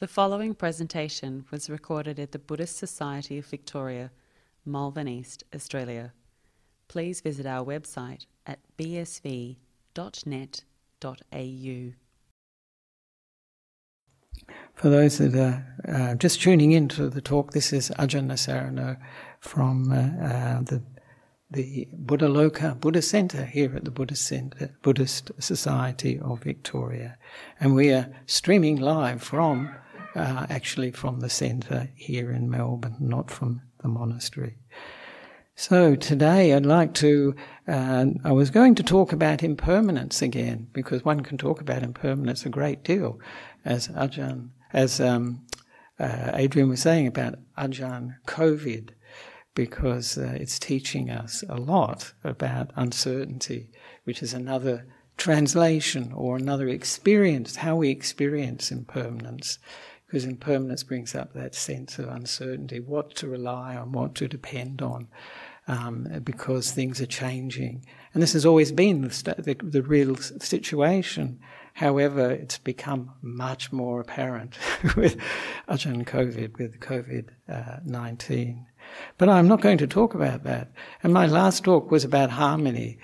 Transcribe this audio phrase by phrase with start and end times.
[0.00, 4.10] The following presentation was recorded at the Buddhist Society of Victoria,
[4.64, 6.14] Malvern East, Australia.
[6.88, 9.56] Please visit our website at bsv.net.au.
[14.72, 18.96] For those that are uh, just tuning in to the talk, this is Ajahn Nissarano
[19.38, 20.82] from uh, uh, the
[21.52, 27.18] the Buddha Loka Buddha Center here at the Buddhist Center, Buddhist Society of Victoria,
[27.58, 29.74] and we are streaming live from
[30.14, 34.58] uh, actually from the center here in Melbourne, not from the monastery.
[35.54, 37.34] So today I'd like to,
[37.68, 42.46] uh, I was going to talk about impermanence again, because one can talk about impermanence
[42.46, 43.20] a great deal,
[43.64, 45.46] as Ajahn, as um,
[45.98, 48.90] uh, Adrian was saying about Ajahn COVID
[49.54, 53.68] because uh, it's teaching us a lot about uncertainty,
[54.04, 59.58] which is another translation or another experience, how we experience impermanence.
[60.10, 64.82] Because impermanence brings up that sense of uncertainty, what to rely on, what to depend
[64.82, 65.06] on,
[65.68, 67.86] um, because things are changing.
[68.12, 71.38] And this has always been the, the, the real situation.
[71.74, 74.58] However, it's become much more apparent
[74.96, 75.16] with
[75.68, 78.66] Ajahn COVID, with COVID uh, 19.
[79.16, 80.72] But I'm not going to talk about that.
[81.04, 82.98] And my last talk was about harmony.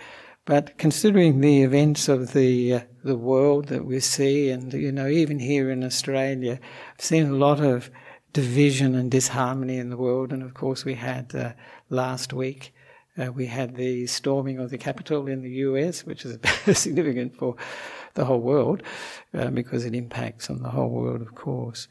[0.45, 5.09] But considering the events of the uh, the world that we see, and you know,
[5.09, 6.59] even here in Australia,
[6.95, 7.91] I've seen a lot of
[8.33, 10.33] division and disharmony in the world.
[10.33, 11.53] And of course, we had uh,
[11.89, 12.75] last week
[13.19, 16.39] uh, we had the storming of the Capitol in the U.S., which is
[16.79, 17.57] significant for
[18.15, 18.83] the whole world
[19.35, 21.87] uh, because it impacts on the whole world, of course.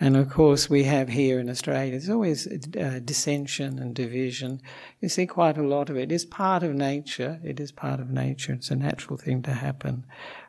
[0.00, 4.60] And of course, we have here in Australia, there's always uh, dissension and division.
[5.00, 6.12] You see quite a lot of it.
[6.12, 7.40] It is part of nature.
[7.42, 8.52] It is part of nature.
[8.52, 10.04] It's a natural thing to happen.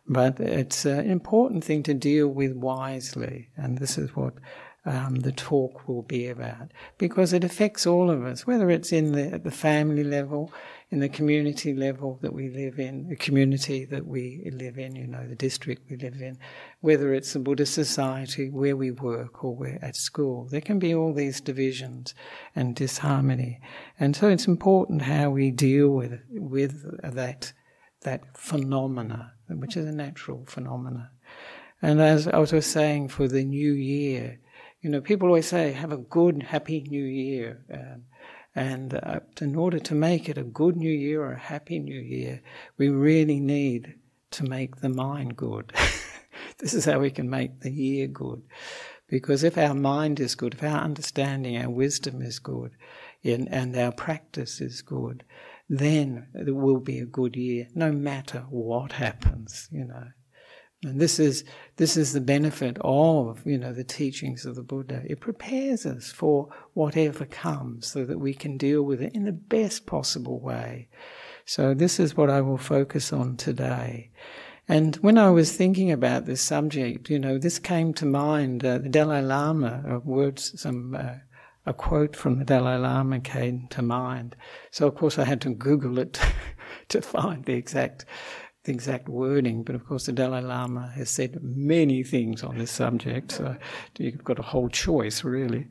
[0.09, 3.49] But it's an important thing to deal with wisely.
[3.55, 4.33] And this is what
[4.85, 9.11] um, the talk will be about because it affects all of us, whether it's in
[9.11, 10.52] the, at the family level,
[10.89, 15.05] in the community level that we live in, the community that we live in, you
[15.05, 16.39] know, the district we live in,
[16.81, 20.45] whether it's the Buddhist society where we work or we're at school.
[20.45, 22.15] There can be all these divisions
[22.55, 23.59] and disharmony.
[23.99, 27.53] And so it's important how we deal with, with that,
[28.02, 31.11] that phenomena, which is a natural phenomena.
[31.82, 34.39] And as I was saying for the new year,
[34.82, 37.65] you know, people always say, have a good, happy new year.
[37.71, 38.04] Um,
[38.55, 41.99] and uh, in order to make it a good new year or a happy new
[41.99, 42.42] year,
[42.77, 43.95] we really need
[44.32, 45.73] to make the mind good.
[46.58, 48.42] this is how we can make the year good.
[49.08, 52.71] Because if our mind is good, if our understanding, our wisdom is good,
[53.23, 55.23] and, and our practice is good,
[55.69, 60.07] then it will be a good year, no matter what happens, you know.
[60.83, 61.43] And this is
[61.75, 65.03] this is the benefit of you know the teachings of the Buddha.
[65.05, 69.33] It prepares us for whatever comes, so that we can deal with it in the
[69.33, 70.87] best possible way.
[71.45, 74.11] So this is what I will focus on today.
[74.69, 78.63] And when I was thinking about this subject, you know, this came to mind.
[78.63, 81.15] Uh, the Dalai Lama, uh, words, some uh,
[81.69, 84.35] a quote from the Dalai Lama came to mind.
[84.71, 86.19] So of course I had to Google it
[86.89, 88.05] to find the exact
[88.63, 92.71] the exact wording, but of course the Dalai Lama has said many things on this
[92.71, 93.55] subject, so
[93.97, 95.67] you've got a whole choice, really.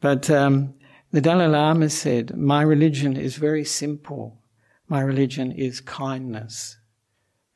[0.00, 0.74] But um,
[1.12, 4.40] the Dalai Lama said, My religion is very simple.
[4.88, 6.78] My religion is kindness.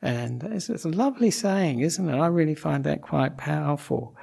[0.01, 2.19] And it's, it's a lovely saying, isn't it?
[2.19, 4.17] I really find that quite powerful.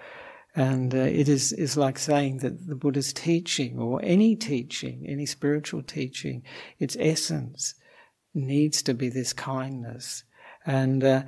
[0.55, 5.25] And uh, it is, is like saying that the Buddha's teaching, or any teaching, any
[5.25, 6.43] spiritual teaching,
[6.79, 7.75] its essence
[8.33, 10.23] needs to be this kindness
[10.65, 11.23] and uh,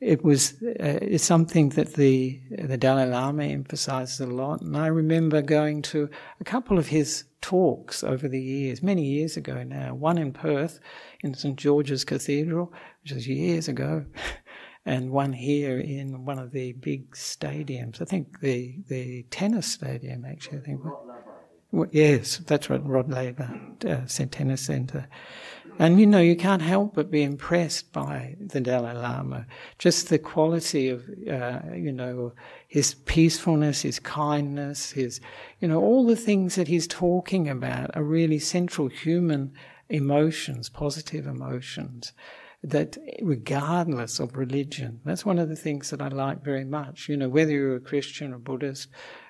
[0.00, 4.60] it was uh, it's something that the the Dalai Lama emphasizes a lot.
[4.60, 6.08] And I remember going to
[6.40, 9.94] a couple of his talks over the years, many years ago now.
[9.94, 10.80] One in Perth,
[11.22, 12.72] in St George's Cathedral,
[13.02, 14.04] which was years ago,
[14.86, 18.00] and one here in one of the big stadiums.
[18.00, 20.58] I think the the tennis stadium, actually.
[20.58, 20.80] I think.
[21.72, 25.08] Well, yes, that's right, Rod Laver uh, Tennis Centre.
[25.78, 29.46] And you know, you can't help but be impressed by the Dalai Lama.
[29.78, 32.32] Just the quality of, uh, you know,
[32.68, 35.20] his peacefulness, his kindness, his,
[35.60, 39.52] you know, all the things that he's talking about are really central human
[39.90, 42.12] emotions, positive emotions
[42.66, 47.08] that regardless of religion, that's one of the things that I like very much.
[47.08, 48.88] You know, whether you're a Christian or Buddhist,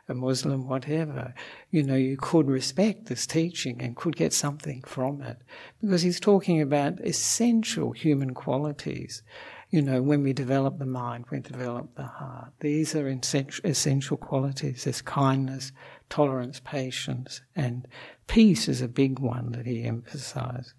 [0.09, 1.35] a Muslim, whatever,
[1.71, 5.38] you know, you could respect this teaching and could get something from it
[5.81, 9.23] because he's talking about essential human qualities.
[9.71, 12.53] you know, when we develop the mind, we develop the heart.
[12.61, 14.85] These are essential qualities.
[14.85, 15.73] There's kindness,
[16.09, 17.87] tolerance, patience, and
[18.29, 20.73] peace is a big one that he emphasized.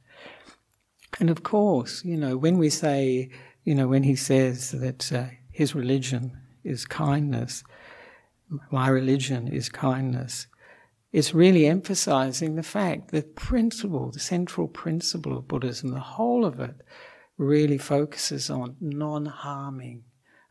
[1.19, 3.29] And of course, you know, when we say,
[3.63, 7.63] you know, when he says that uh, his religion is kindness,
[8.71, 10.47] my religion is kindness,
[11.11, 16.59] it's really emphasizing the fact that principle, the central principle of Buddhism, the whole of
[16.59, 16.75] it,
[17.37, 20.03] really focuses on non harming.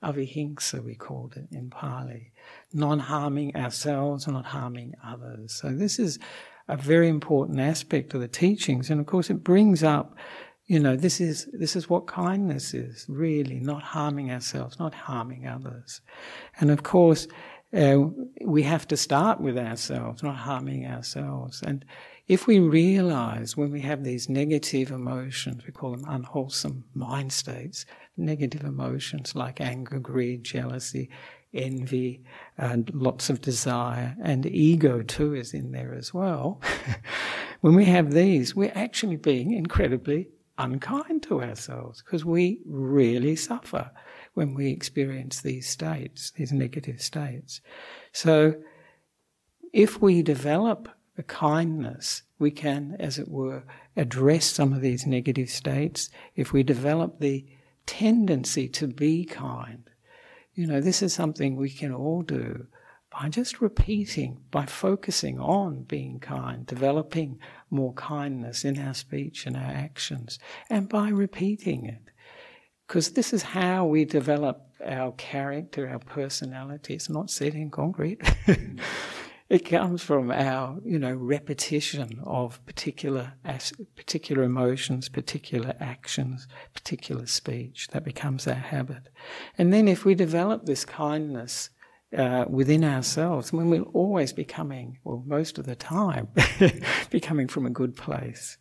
[0.02, 2.32] Avihimsa, we called it in Pali.
[2.72, 5.52] Non harming ourselves, not harming others.
[5.54, 6.18] So, this is
[6.68, 8.90] a very important aspect of the teachings.
[8.90, 10.16] And of course, it brings up,
[10.66, 15.46] you know, this is, this is what kindness is really, not harming ourselves, not harming
[15.46, 16.00] others.
[16.60, 17.28] And of course,
[17.72, 17.98] uh,
[18.44, 21.62] we have to start with ourselves, not harming ourselves.
[21.62, 21.84] And
[22.26, 27.86] if we realize when we have these negative emotions, we call them unwholesome mind states,
[28.16, 31.10] negative emotions like anger, greed, jealousy,
[31.54, 32.24] envy,
[32.58, 36.60] and lots of desire, and ego too is in there as well.
[37.60, 43.90] when we have these, we're actually being incredibly unkind to ourselves because we really suffer
[44.34, 47.60] when we experience these states, these negative states.
[48.12, 48.54] So,
[49.72, 50.88] if we develop
[51.18, 53.64] a kindness, we can, as it were,
[53.96, 56.10] address some of these negative states.
[56.34, 57.46] If we develop the
[57.86, 59.88] tendency to be kind,
[60.54, 62.66] you know, this is something we can all do
[63.18, 67.38] by just repeating, by focusing on being kind, developing
[67.70, 72.10] more kindness in our speech and our actions, and by repeating it.
[72.86, 76.94] Because this is how we develop our character, our personality.
[76.94, 78.20] It's not set in concrete.
[79.48, 83.34] It comes from our, you know, repetition of particular
[83.94, 87.86] particular emotions, particular actions, particular speech.
[87.92, 89.08] That becomes our habit.
[89.56, 91.70] And then, if we develop this kindness
[92.16, 96.28] uh, within ourselves, when we'll always be coming, well, most of the time,
[97.10, 98.58] be coming from a good place.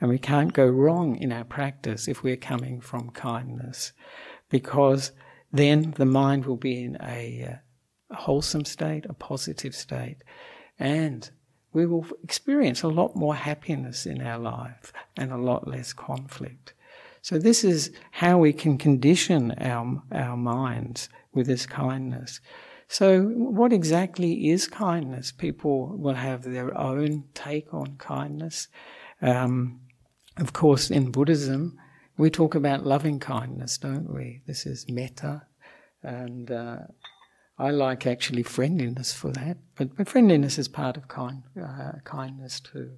[0.00, 3.92] And we can't go wrong in our practice if we're coming from kindness,
[4.48, 5.12] because
[5.52, 7.56] then the mind will be in a uh,
[8.10, 10.18] a wholesome state, a positive state,
[10.78, 11.30] and
[11.72, 16.72] we will experience a lot more happiness in our life and a lot less conflict.
[17.20, 22.40] So, this is how we can condition our, our minds with this kindness.
[22.90, 25.30] So, what exactly is kindness?
[25.30, 28.68] People will have their own take on kindness.
[29.20, 29.80] Um,
[30.38, 31.78] of course, in Buddhism,
[32.16, 34.40] we talk about loving kindness, don't we?
[34.46, 35.42] This is metta,
[36.02, 36.78] and uh,
[37.58, 42.58] I like actually friendliness for that, but, but friendliness is part of kind, uh, kindness
[42.58, 42.92] too.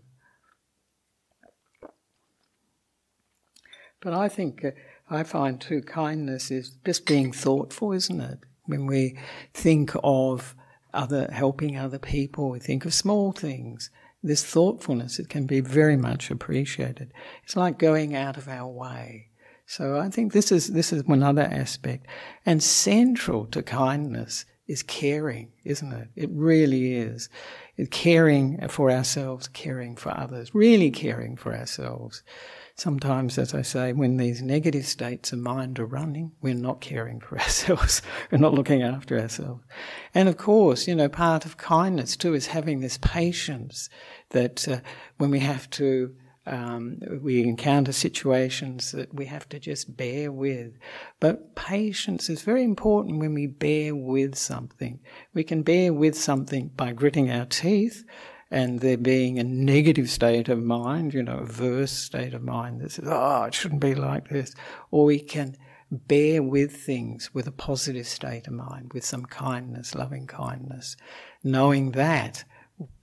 [4.00, 4.70] But I think, uh,
[5.10, 8.38] I find too, kindness is just being thoughtful, isn't it?
[8.70, 9.18] When we
[9.52, 10.54] think of
[10.94, 13.90] other, helping other people, we think of small things.
[14.22, 17.12] This thoughtfulness, it can be very much appreciated.
[17.44, 19.30] It's like going out of our way
[19.70, 22.08] so I think this is this is another aspect,
[22.44, 26.08] and central to kindness is caring, isn't it?
[26.16, 27.28] It really is.
[27.92, 32.24] Caring for ourselves, caring for others, really caring for ourselves.
[32.80, 37.20] Sometimes, as I say, when these negative states of mind are running, we're not caring
[37.20, 38.00] for ourselves.
[38.32, 39.62] we're not looking after ourselves.
[40.14, 43.90] And of course, you know, part of kindness too is having this patience
[44.30, 44.80] that uh,
[45.18, 46.14] when we have to
[46.46, 50.72] um, we encounter situations that we have to just bear with.
[51.20, 55.00] But patience is very important when we bear with something.
[55.34, 58.04] We can bear with something by gritting our teeth
[58.50, 62.92] and there being a negative state of mind, you know, averse state of mind that
[62.92, 64.54] says, oh, it shouldn't be like this.
[64.90, 65.56] Or we can
[65.90, 70.96] bear with things with a positive state of mind, with some kindness, loving kindness,
[71.44, 72.44] knowing that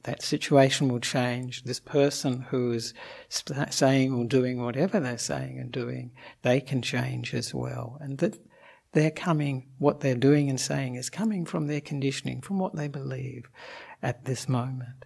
[0.04, 1.64] that situation will change.
[1.64, 2.94] This person who is
[3.70, 6.12] saying or doing whatever they're saying and doing,
[6.42, 7.98] they can change as well.
[8.02, 8.38] And that
[8.94, 12.88] they're coming, what they're doing and saying is coming from their conditioning, from what they
[12.88, 13.50] believe
[14.02, 15.06] at this moment.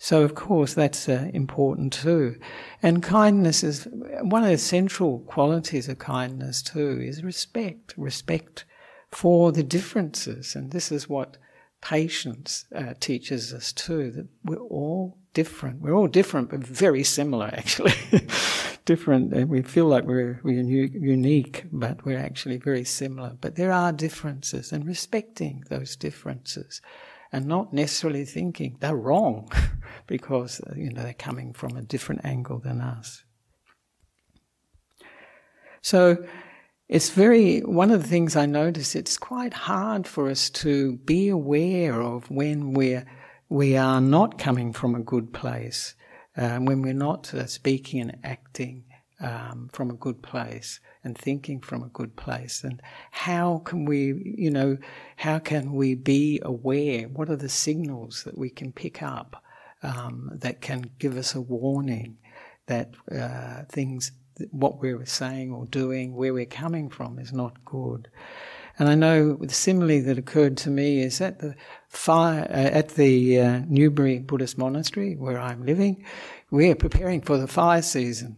[0.00, 2.38] So, of course, that's uh, important too.
[2.82, 3.88] And kindness is
[4.22, 7.94] one of the central qualities of kindness too, is respect.
[7.96, 8.64] Respect
[9.10, 10.54] for the differences.
[10.54, 11.36] And this is what
[11.80, 15.80] patience uh, teaches us too that we're all different.
[15.80, 17.94] We're all different, but very similar, actually.
[18.84, 19.32] different.
[19.34, 23.36] And we feel like we're, we're unique, but we're actually very similar.
[23.40, 26.80] But there are differences, and respecting those differences,
[27.32, 29.50] and not necessarily thinking they're wrong
[30.06, 33.24] because uh, you know they're coming from a different angle than us.
[35.82, 36.24] So
[36.88, 41.28] it's very, one of the things I notice, it's quite hard for us to be
[41.28, 43.04] aware of when we're,
[43.50, 45.94] we are not coming from a good place,
[46.36, 48.84] um, when we're not uh, speaking and acting
[49.20, 52.62] um, from a good place and thinking from a good place.
[52.62, 54.78] And how can we, you know,
[55.16, 57.08] how can we be aware?
[57.08, 59.42] What are the signals that we can pick up
[59.82, 62.18] um, that can give us a warning
[62.66, 64.12] that uh, things,
[64.50, 68.08] what we're saying or doing, where we're coming from is not good?
[68.78, 71.56] And I know the simile that occurred to me is at the
[71.88, 76.04] fire, uh, at the uh, Newbury Buddhist Monastery where I'm living,
[76.52, 78.36] we are preparing for the fire season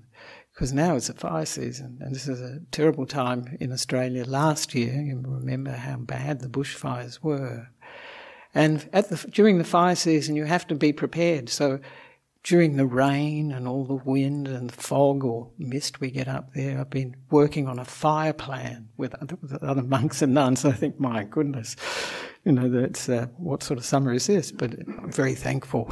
[0.61, 4.27] because now it's a fire season, and this is a terrible time in Australia.
[4.27, 7.71] Last year, you remember how bad the bushfires were,
[8.55, 11.49] and at the, during the fire season, you have to be prepared.
[11.49, 11.81] So,
[12.45, 16.53] during the rain and all the wind and the fog or mist we get up
[16.53, 20.67] there, I've been working on a fire plan with other, with other monks and nuns.
[20.67, 21.75] I think, my goodness,
[22.45, 24.53] you know, that's uh, what sort of summer is this?
[24.53, 25.91] But I'm very thankful.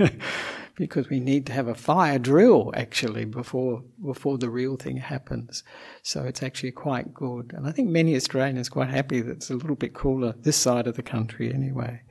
[0.78, 5.64] because we need to have a fire drill actually before before the real thing happens.
[6.02, 9.50] So it's actually quite good, and I think many Australians are quite happy that it's
[9.50, 12.02] a little bit cooler this side of the country anyway.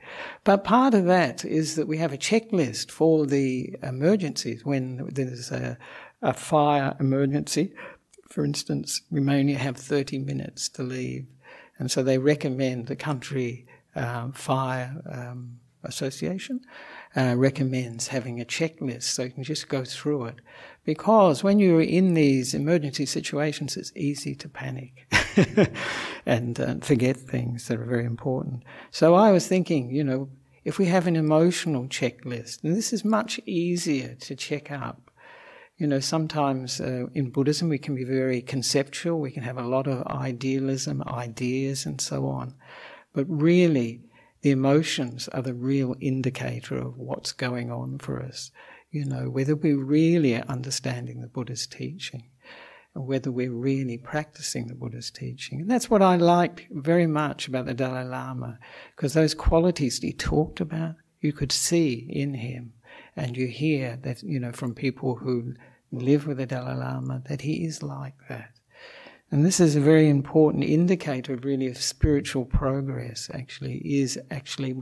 [0.44, 5.50] But part of that is that we have a checklist for the emergencies when there's
[5.50, 5.78] a,
[6.20, 7.72] a fire emergency.
[8.28, 11.26] For instance, we may only have 30 minutes to leave,
[11.78, 16.60] and so they recommend the country um, fire um, association
[17.18, 20.36] uh, recommends having a checklist so you can just go through it.
[20.84, 25.06] Because when you're in these emergency situations, it's easy to panic
[26.26, 28.62] and uh, forget things that are very important.
[28.92, 30.28] So I was thinking, you know,
[30.64, 35.10] if we have an emotional checklist, and this is much easier to check up.
[35.76, 39.66] You know, sometimes uh, in Buddhism we can be very conceptual, we can have a
[39.66, 42.54] lot of idealism, ideas, and so on.
[43.12, 44.02] But really,
[44.48, 48.50] the emotions are the real indicator of what's going on for us.
[48.90, 52.30] You know, whether we're really understanding the Buddha's teaching
[52.94, 55.60] and whether we're really practicing the Buddha's teaching.
[55.60, 58.58] And that's what I liked very much about the Dalai Lama,
[58.96, 62.72] because those qualities he talked about, you could see in him.
[63.16, 65.52] And you hear that, you know, from people who
[65.92, 68.57] live with the Dalai Lama, that he is like that.
[69.30, 74.74] And this is a very important indicator, of really, of spiritual progress, actually, is actually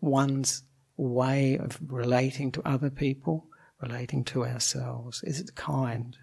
[0.00, 0.62] one's
[0.96, 3.46] way of relating to other people,
[3.80, 5.22] relating to ourselves.
[5.22, 6.16] Is it kind?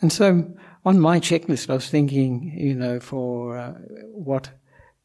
[0.00, 0.50] And so
[0.84, 3.72] on my checklist, I was thinking, you know, for uh,
[4.12, 4.50] what,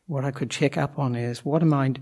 [0.08, 1.94] what I could check up on is what am I,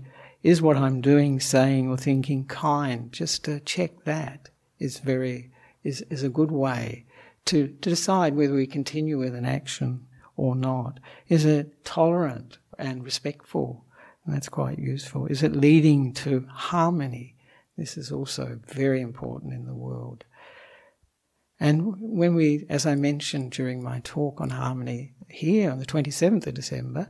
[0.44, 3.12] is what I'm doing, saying, or thinking kind?
[3.12, 5.50] Just to check that is very,
[5.82, 7.06] is, is a good way
[7.46, 10.06] to, to decide whether we continue with an action
[10.36, 11.00] or not.
[11.28, 13.84] Is it tolerant and respectful?
[14.24, 15.26] And that's quite useful.
[15.26, 17.36] Is it leading to harmony?
[17.76, 20.24] This is also very important in the world.
[21.58, 26.46] And when we, as I mentioned during my talk on harmony here on the 27th
[26.46, 27.08] of December,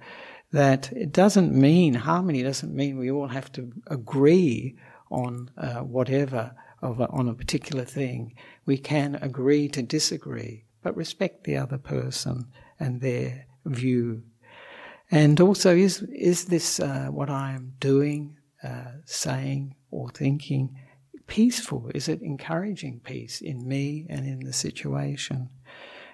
[0.52, 4.76] that it doesn't mean, harmony doesn't mean we all have to agree
[5.10, 8.34] on uh, whatever of on a particular thing.
[8.66, 12.46] We can agree to disagree, but respect the other person
[12.78, 14.22] and their view.
[15.10, 20.76] And also, is is this uh, what I am doing, uh, saying, or thinking
[21.26, 21.90] peaceful?
[21.94, 25.48] Is it encouraging peace in me and in the situation?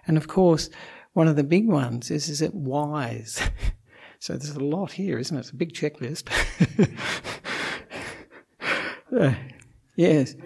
[0.06, 0.70] And of course,
[1.12, 3.40] one of the big ones is: is it wise?
[4.18, 5.40] so there's a lot here, isn't it?
[5.40, 6.28] It's a big checklist.
[9.20, 9.34] uh,
[9.96, 10.36] yes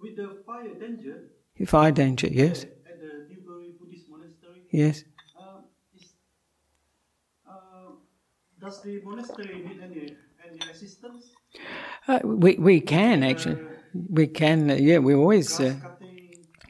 [0.00, 1.16] with the fire danger.
[1.66, 2.66] Fire danger, yes.
[2.86, 4.62] At the Newbury Buddhist monastery.
[4.70, 5.04] Yes.
[5.40, 5.60] Uh,
[5.94, 6.12] is,
[7.48, 7.92] uh,
[8.60, 10.16] does the monastery need any
[10.46, 11.24] any assistance?
[12.08, 13.60] Uh, we we can actually.
[13.94, 14.68] We can.
[14.78, 15.58] yeah, we always.
[15.60, 15.76] Uh,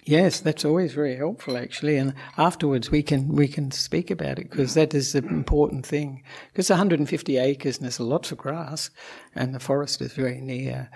[0.07, 1.97] yes, that's always very helpful actually.
[1.97, 6.23] And afterwards, we can we can speak about it because that is the important thing.
[6.53, 8.91] Because 150 acres and there's lots of grass,
[9.35, 10.89] and the forest is very near.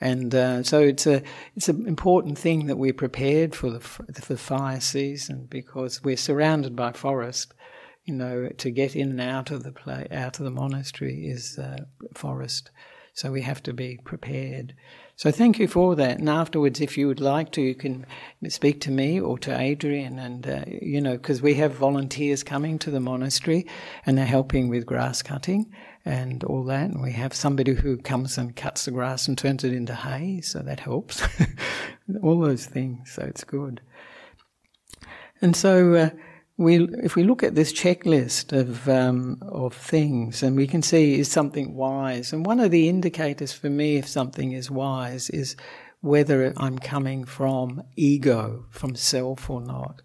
[0.00, 1.22] And uh, so it's a
[1.56, 6.16] it's an important thing that we're prepared for the for the fire season because we're
[6.16, 7.54] surrounded by forest.
[8.04, 11.58] You know, to get in and out of the play, out of the monastery is
[11.58, 11.84] uh,
[12.14, 12.70] forest,
[13.12, 14.74] so we have to be prepared.
[15.18, 16.20] So thank you for that.
[16.20, 18.06] And afterwards, if you would like to, you can
[18.46, 22.78] speak to me or to Adrian, and uh, you know, because we have volunteers coming
[22.78, 23.66] to the monastery,
[24.06, 26.90] and they're helping with grass cutting and all that.
[26.90, 30.40] And we have somebody who comes and cuts the grass and turns it into hay,
[30.40, 31.20] so that helps.
[32.22, 33.80] all those things, so it's good.
[35.42, 36.10] And so uh,
[36.58, 41.18] we, if we look at this checklist of um, of things, and we can see
[41.18, 45.54] is something wise, and one of the indicators for me if something is wise is
[46.00, 50.02] whether I'm coming from ego, from self or not.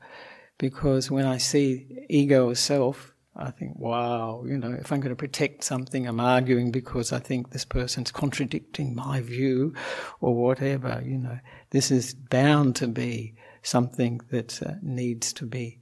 [0.59, 5.09] Because when I see ego or self, I think, wow, you know, if I'm going
[5.09, 9.73] to protect something, I'm arguing because I think this person's contradicting my view
[10.21, 11.39] or whatever, you know.
[11.71, 13.33] This is bound to be
[13.63, 15.79] something that uh, needs to be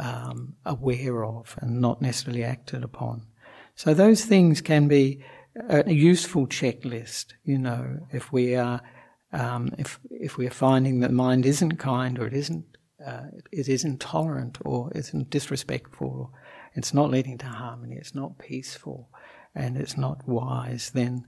[0.00, 3.26] um, aware of and not necessarily acted upon.
[3.76, 5.22] So those things can be
[5.68, 8.80] a useful checklist, you know, if we are
[9.32, 12.64] um, if if we're finding that mind isn't kind or it isn't
[13.06, 16.32] uh, it is intolerant or isn't disrespectful,
[16.74, 19.08] it's not leading to harmony, it's not peaceful,
[19.54, 21.24] and it's not wise, then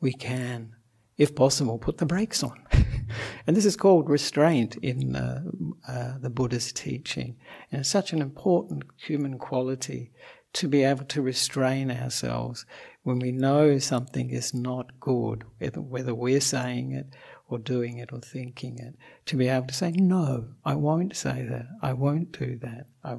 [0.00, 0.74] we can,
[1.16, 2.60] if possible, put the brakes on.
[3.46, 5.42] and this is called restraint in uh,
[5.88, 7.36] uh, the Buddha's teaching.
[7.70, 10.10] And it's such an important human quality
[10.54, 12.64] to be able to restrain ourselves
[13.02, 17.06] when we know something is not good, whether we're saying it
[17.48, 18.94] or doing it or thinking it,
[19.26, 22.86] to be able to say, no, I won't say that, I won't do that.
[23.04, 23.16] I,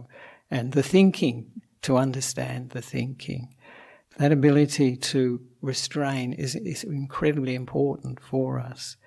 [0.50, 1.52] and the thinking,
[1.84, 3.54] to understand the thinking,
[4.17, 8.98] that ability to restrain is, is incredibly important for us,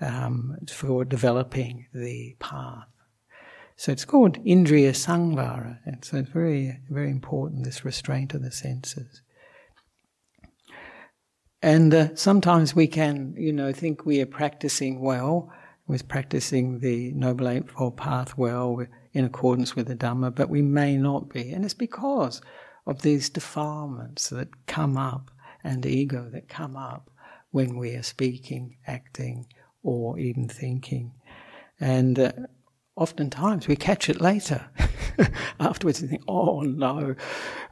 [0.00, 2.86] um, for developing the path.
[3.76, 8.50] So it's called Indriya Samvara, and so it's very, very important, this restraint of the
[8.50, 9.22] senses.
[11.62, 15.50] And uh, sometimes we can, you know, think we are practicing well,
[15.86, 20.96] with practicing the Noble Eightfold Path well in accordance with the Dhamma, but we may
[20.96, 21.50] not be.
[21.50, 22.40] And it's because
[22.86, 25.30] of these defilements that come up
[25.62, 27.10] and ego that come up
[27.50, 29.46] when we are speaking, acting,
[29.82, 31.12] or even thinking.
[31.80, 32.32] And uh,
[32.96, 34.68] oftentimes we catch it later.
[35.60, 37.14] Afterwards, we think, oh no,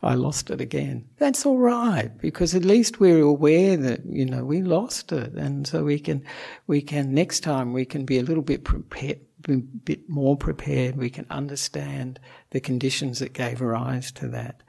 [0.03, 1.07] I lost it again.
[1.19, 5.67] That's all right because at least we're aware that you know we lost it, and
[5.67, 6.25] so we can
[6.67, 10.97] we can next time we can be a little bit prepared, a bit more prepared.
[10.97, 12.19] We can understand
[12.51, 14.63] the conditions that gave rise to that.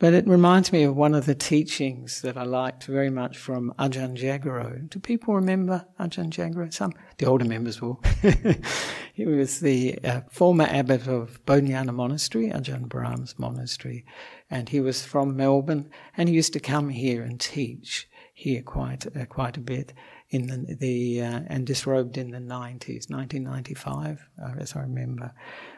[0.00, 3.72] But it reminds me of one of the teachings that I liked very much from
[3.78, 4.90] Ajahn Jagaro.
[4.90, 6.72] Do people remember Ajahn Jagaro?
[6.74, 8.02] Some, the older members will.
[9.14, 14.04] he was the uh, former abbot of Bodhinyana Monastery, Ajahn Brahm's monastery,
[14.50, 19.06] and he was from Melbourne, and he used to come here and teach here quite
[19.16, 19.92] uh, quite a bit
[20.34, 25.32] in the, the uh, and disrobed in the 90s, 1995, uh, as I remember.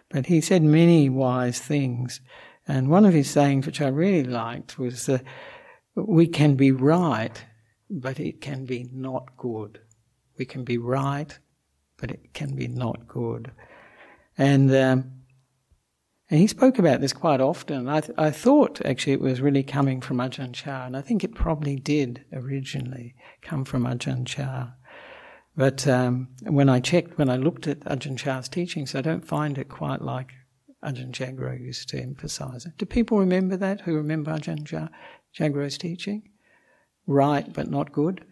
[0.09, 2.21] But he said many wise things.
[2.67, 5.23] And one of his sayings, which I really liked, was that
[5.95, 7.45] we can be right,
[7.89, 9.81] but it can be not good.
[10.39, 11.39] We can be right,
[11.97, 13.53] but it can be not good.
[14.37, 15.13] And um,
[16.29, 17.89] and he spoke about this quite often.
[17.89, 21.23] I, th- I thought actually it was really coming from Ajahn Chah, and I think
[21.23, 24.73] it probably did originally come from Ajahn Chah.
[25.57, 29.57] But um, when I checked, when I looked at Ajahn Chah's teachings, I don't find
[29.57, 30.33] it quite like
[30.85, 32.77] Ajahn Jagaro used to emphasize it.
[32.77, 34.91] Do people remember that who remember Ajahn
[35.37, 36.31] Jagaro's teaching?
[37.07, 38.25] Right but not good?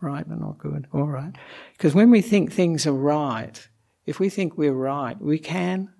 [0.00, 0.86] Right but not good.
[0.92, 1.34] All right.
[1.76, 3.68] Because when we think things are right,
[4.06, 5.93] if we think we're right, we can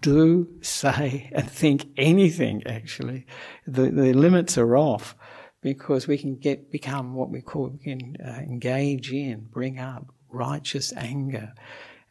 [0.00, 3.26] do, say, and think anything actually.
[3.66, 5.16] The, the limits are off
[5.60, 10.06] because we can get become what we call, we can uh, engage in, bring up
[10.28, 11.54] righteous anger.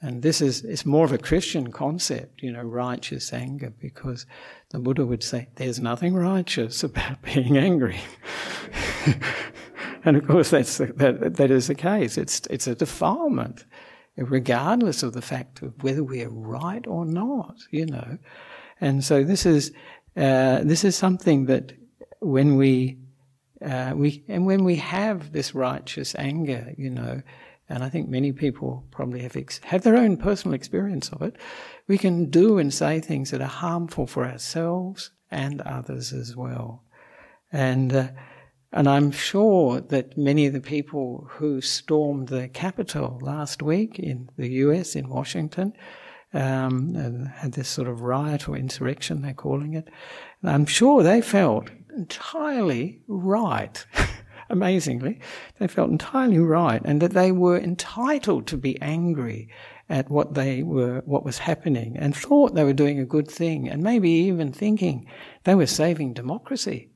[0.02, 4.26] And this is it's more of a Christian concept, you know, righteous anger, because
[4.72, 8.02] the Buddha would say there's nothing righteous about being angry.
[10.04, 12.18] and of course that's that that is the case.
[12.18, 13.66] It's it's a defilement,
[14.17, 18.17] regardless of the fact of whether we're right or not, you know.
[18.80, 19.71] And so this is
[20.15, 21.73] uh, this is something that
[22.19, 22.97] when we
[23.63, 27.21] uh, we and when we have this righteous anger, you know,
[27.69, 31.38] and I think many people probably have ex- have their own personal experience of it.
[31.88, 36.84] We can do and say things that are harmful for ourselves and others as well,
[37.52, 38.08] and uh,
[38.74, 44.30] and I'm sure that many of the people who stormed the Capitol last week in
[44.36, 44.96] the U.S.
[44.96, 45.74] in Washington.
[46.36, 46.96] Um,
[47.36, 49.88] had this sort of riot or insurrection, they're calling it.
[50.44, 53.86] I'm sure they felt entirely right
[54.50, 55.20] amazingly,
[55.60, 59.50] they felt entirely right and that they were entitled to be angry
[59.90, 63.70] at what they were, what was happening and thought they were doing a good thing
[63.70, 65.06] and maybe even thinking
[65.44, 66.90] they were saving democracy.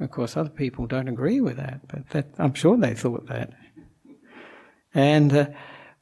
[0.00, 3.50] Of course, other people don't agree with that, but that, I'm sure they thought that.
[4.94, 5.46] And, uh,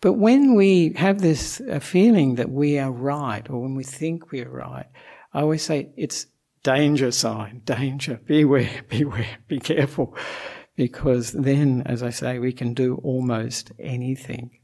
[0.01, 4.31] but when we have this uh, feeling that we are right, or when we think
[4.31, 4.87] we're right,
[5.35, 6.27] I always say it's
[6.63, 10.17] danger sign, danger, beware, beware, be careful.
[10.77, 14.59] Because then, as I say, we can do almost anything.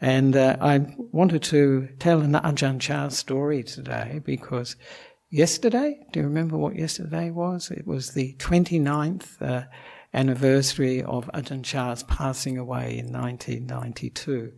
[0.00, 4.76] And uh, I wanted to tell an Ajahn Chah story today because
[5.30, 7.70] yesterday, do you remember what yesterday was?
[7.70, 9.64] It was the 29th uh,
[10.12, 14.52] anniversary of Ajahn Chah's passing away in 1992.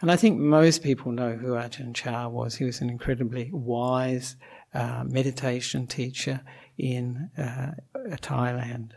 [0.00, 2.56] And I think most people know who Ajahn Chah was.
[2.56, 4.36] He was an incredibly wise
[4.74, 6.40] uh, meditation teacher
[6.76, 7.72] in uh,
[8.16, 8.90] Thailand.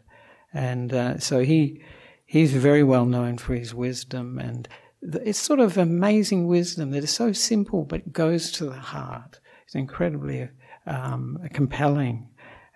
[0.53, 1.81] And uh, so he
[2.25, 4.67] he's very well known for his wisdom and
[5.01, 9.39] it's sort of amazing wisdom that is so simple but goes to the heart.
[9.65, 10.49] It's incredibly
[10.85, 12.27] um, compelling.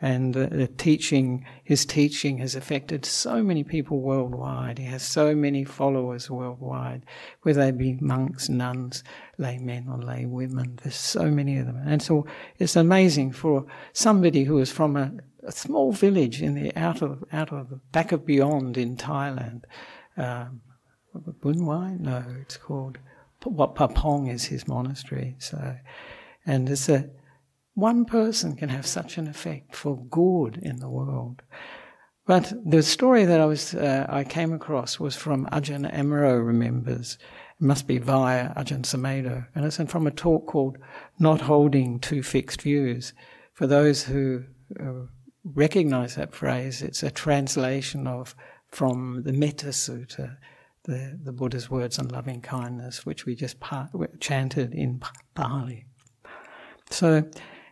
[0.02, 4.78] And the, teaching, his teaching has affected so many people worldwide.
[4.78, 7.06] He has so many followers worldwide,
[7.44, 9.04] whether they be monks, nuns,
[9.38, 10.78] laymen, or lay women.
[10.84, 11.82] There's so many of them.
[11.88, 12.28] And so
[12.60, 15.14] it's amazing for somebody who is from a,
[15.44, 19.64] a small village in the out of, out of the back of beyond in Thailand.
[20.18, 20.62] Um,
[21.16, 22.00] Bunwai?
[22.00, 22.98] No, it's called
[23.46, 25.36] Wat Pah Pong is his monastery.
[25.40, 25.78] So,
[26.46, 27.10] and it's a
[27.76, 31.44] one person can have such an effect for good in the world.
[32.26, 37.20] But the story that I was uh, I came across was from Ajahn Amaro remembers.
[37.60, 40.78] It must be via Ajahn Sumedho, and it's from a talk called
[41.20, 43.14] "Not Holding Two Fixed Views."
[43.54, 44.44] For those who
[44.80, 45.06] uh,
[45.44, 48.36] recognize that phrase, it's a translation of
[48.70, 50.38] from the Metta Sutta
[50.86, 53.58] the, the Buddha's words on loving kindness, which we just
[54.20, 55.02] chanted in
[55.34, 55.86] Pali.
[56.90, 57.28] So,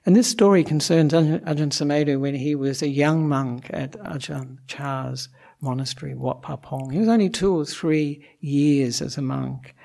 [0.06, 5.30] and this story concerns Ajahn, Sumedho when he was a young monk at Ajahn Chah's
[5.62, 6.92] monastery, Wat Pah Pong.
[6.92, 9.76] He was only two or three years as a monk,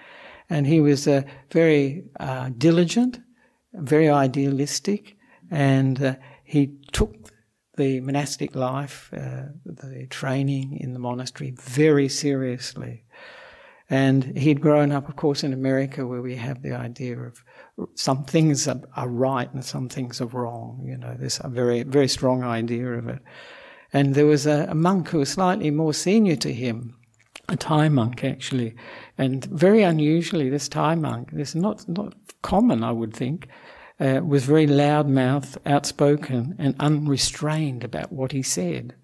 [0.51, 3.21] and he was uh, very uh, diligent,
[3.73, 5.17] very idealistic,
[5.51, 7.15] and uh, he took
[7.77, 13.05] the monastic life, uh, the training in the monastery very seriously.
[13.89, 17.43] And he'd grown up, of course, in America where we have the idea of
[17.95, 20.83] some things are, are right and some things are wrong.
[20.85, 23.21] You know, there's a very, very strong idea of it.
[23.93, 26.97] And there was a, a monk who was slightly more senior to him,
[27.49, 28.75] a Thai monk actually,
[29.17, 33.49] and very unusually, this Thai monk, this not not common, I would think,
[33.99, 38.95] uh, was very loudmouth, outspoken, and unrestrained about what he said.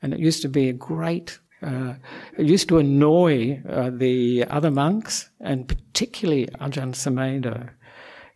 [0.00, 1.94] And it used to be a great uh,
[2.38, 7.68] it used to annoy uh, the other monks, and particularly Ajahn Sumedho.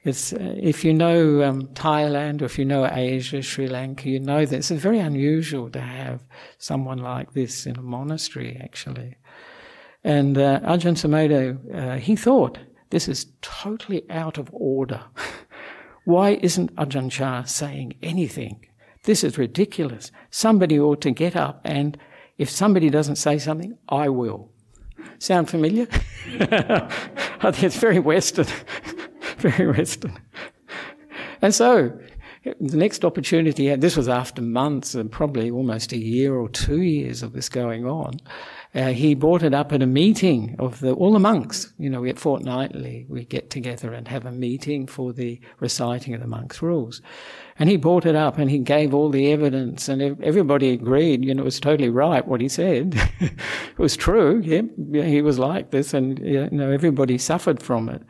[0.04, 4.20] It's, uh, if you know um, Thailand or if you know Asia, Sri Lanka, you
[4.20, 6.22] know that it's very unusual to have
[6.58, 9.16] someone like this in a monastery, actually.
[10.04, 12.58] And uh, Ajahn Sumedho, uh, he thought,
[12.90, 15.02] this is totally out of order.
[16.04, 18.66] Why isn't Ajahn Chah saying anything?
[19.04, 20.12] This is ridiculous.
[20.30, 21.96] Somebody ought to get up and
[22.36, 24.50] if somebody doesn't say something, I will.
[25.18, 25.86] Sound familiar?
[26.40, 28.46] I think it's very Western.
[29.50, 30.18] very Western.
[31.42, 31.98] And so,
[32.44, 36.82] the next opportunity, and this was after months and probably almost a year or two
[36.82, 38.20] years of this going on,
[38.74, 41.72] uh, he brought it up at a meeting of the, all the monks.
[41.78, 46.12] You know, we get fortnightly, we get together and have a meeting for the reciting
[46.12, 47.00] of the monks' rules.
[47.58, 51.34] And he brought it up and he gave all the evidence and everybody agreed, you
[51.34, 52.94] know, it was totally right what he said.
[53.20, 54.42] it was true.
[54.44, 54.62] Yeah,
[55.04, 58.02] he was like this and, you know, everybody suffered from it.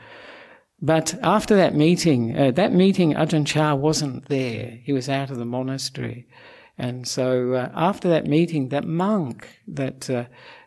[0.81, 4.81] But after that meeting, uh, that meeting, Ajahn Chah wasn't there.
[4.83, 6.27] He was out of the monastery.
[6.77, 10.25] And so uh, after that meeting, that monk that uh,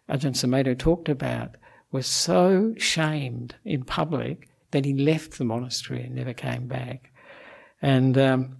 [0.09, 1.55] Ajahn Sumedho talked about
[1.91, 7.11] was so shamed in public that he left the monastery and never came back.
[7.81, 8.57] And um,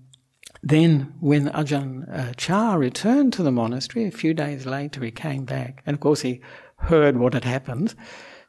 [0.62, 5.46] then, when Ajahn uh, Chah returned to the monastery, a few days later, he came
[5.46, 5.82] back.
[5.86, 6.42] And of course, he
[6.78, 7.96] heard what had happened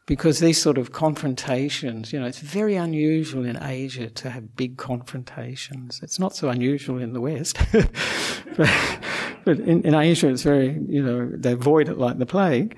[0.08, 4.78] because these sort of confrontations, you know, it's very unusual in Asia to have big
[4.78, 6.00] confrontations.
[6.02, 7.58] It's not so unusual in the West.
[8.56, 8.70] but,
[9.44, 12.74] but in, in, Asia, it's very, you know, they avoid it like the plague.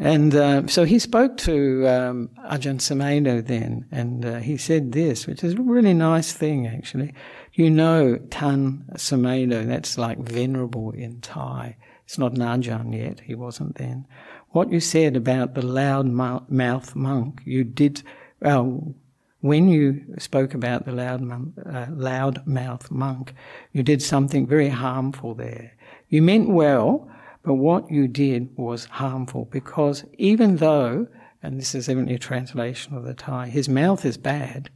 [0.00, 5.28] And uh, so he spoke to um, Ajahn Sumedho then, and uh, he said this,
[5.28, 7.14] which is a really nice thing, actually.
[7.52, 11.76] You know Tan Sumedho, that's like venerable in Thai.
[12.04, 14.08] It's not an Ajahn yet, he wasn't then.
[14.54, 18.04] What you said about the loud mouth monk, you did,
[18.40, 18.94] well,
[19.40, 21.28] when you spoke about the loud,
[21.66, 23.34] uh, loud mouth monk,
[23.72, 25.72] you did something very harmful there.
[26.08, 27.10] You meant well,
[27.42, 31.08] but what you did was harmful because even though,
[31.42, 34.70] and this is even a translation of the Thai, his mouth is bad,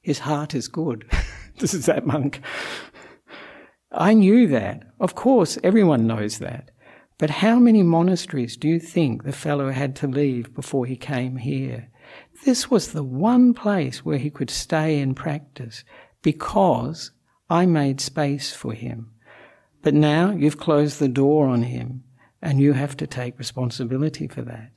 [0.00, 1.08] his heart is good.
[1.58, 2.40] this is that monk.
[3.92, 4.82] I knew that.
[4.98, 6.72] Of course, everyone knows that.
[7.22, 11.36] But how many monasteries do you think the fellow had to leave before he came
[11.36, 11.88] here?
[12.44, 15.84] This was the one place where he could stay and practice
[16.22, 17.12] because
[17.48, 19.12] I made space for him.
[19.82, 22.02] But now you've closed the door on him
[22.42, 24.72] and you have to take responsibility for that.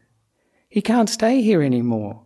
[0.69, 2.25] He can't stay here anymore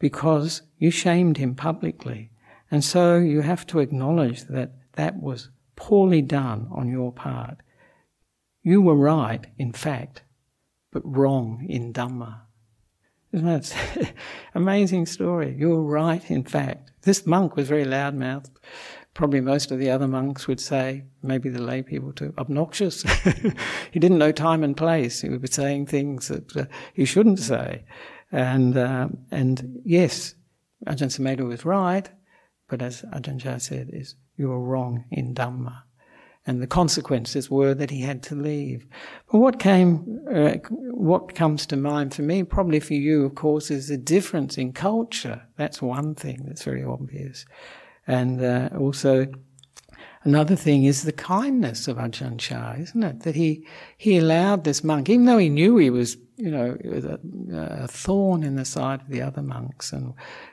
[0.00, 2.32] because you shamed him publicly.
[2.68, 7.58] And so you have to acknowledge that that was poorly done on your part.
[8.66, 10.22] You were right, in fact,
[10.90, 12.40] but wrong in Dhamma.
[13.30, 14.14] Isn't that
[14.54, 15.54] amazing story?
[15.58, 16.92] You were right, in fact.
[17.02, 18.56] This monk was very loudmouthed.
[19.12, 23.02] Probably most of the other monks would say, maybe the lay people too, obnoxious.
[23.90, 25.20] he didn't know time and place.
[25.20, 27.84] He would be saying things that uh, he shouldn't say.
[28.32, 30.36] And, uh, and yes,
[30.86, 32.08] Ajahn Sumedho was right,
[32.66, 35.82] but as Ajahn Chah said, is you were wrong in Dhamma.
[36.46, 38.86] And the consequences were that he had to leave.
[39.32, 43.70] But what came, uh, what comes to mind for me, probably for you, of course,
[43.70, 45.42] is the difference in culture.
[45.56, 47.46] That's one thing that's very obvious.
[48.06, 49.26] And uh, also,
[50.24, 53.20] another thing is the kindness of Ajahn Chah, isn't it?
[53.20, 56.76] That he, he allowed this monk, even though he knew he was, you know,
[57.54, 60.12] a, thorn in the side of the other monks and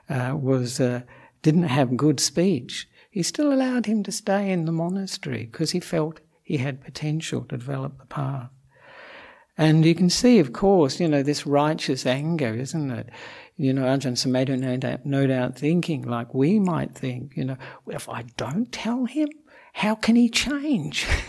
[0.09, 1.01] uh, was, uh,
[1.41, 5.81] didn't have good speech he still allowed him to stay in the monastery because he
[5.81, 8.49] felt he had potential to develop the path.
[9.57, 13.09] And you can see, of course, you know, this righteous anger, isn't it?
[13.57, 17.57] You know, Ajahn Sumedho no doubt, no doubt thinking like we might think, you know,
[17.87, 19.27] if I don't tell him,
[19.73, 21.05] how can he change?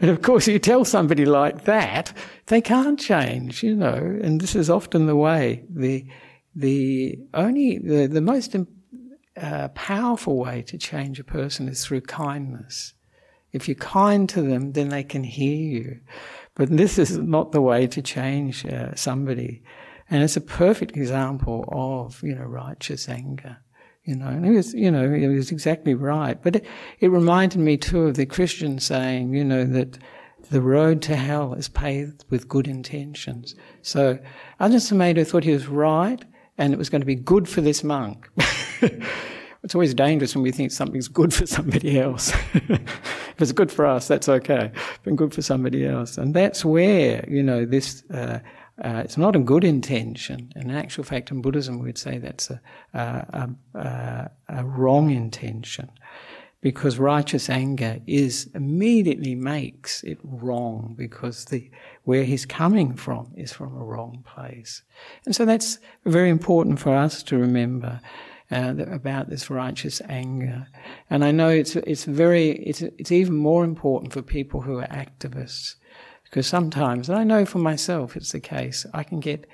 [0.00, 2.12] and of course, you tell somebody like that,
[2.46, 5.64] they can't change, you know, and this is often the way.
[5.68, 6.06] The,
[6.54, 8.79] the only, the, the most important
[9.40, 12.94] a powerful way to change a person is through kindness.
[13.52, 16.00] If you're kind to them, then they can hear you.
[16.54, 19.62] But this is not the way to change uh, somebody.
[20.08, 23.58] And it's a perfect example of, you know, righteous anger.
[24.04, 26.40] You know, and he was, you know, he was exactly right.
[26.42, 26.66] But it,
[27.00, 29.98] it reminded me too of the Christian saying, you know, that
[30.50, 33.54] the road to hell is paved with good intentions.
[33.82, 34.18] So
[34.60, 36.24] Ajahn Sumedho thought he was right
[36.60, 38.28] and it was going to be good for this monk.
[39.62, 42.34] it's always dangerous when we think something's good for somebody else.
[42.54, 44.70] if it's good for us, that's okay,
[45.02, 46.18] but good for somebody else.
[46.18, 48.40] And that's where, you know, this, uh,
[48.84, 50.52] uh, it's not a good intention.
[50.54, 52.60] In actual fact, in Buddhism, we'd say that's a,
[52.92, 55.90] a, a, a wrong intention
[56.62, 61.70] because righteous anger is immediately makes it wrong because the
[62.04, 64.82] where he's coming from is from a wrong place.
[65.24, 68.00] And so that's very important for us to remember
[68.50, 70.66] uh, about this righteous anger.
[71.08, 74.88] And I know it's it's very it's it's even more important for people who are
[74.88, 75.76] activists
[76.24, 78.86] because sometimes, and I know for myself, it's the case.
[78.94, 79.46] I can get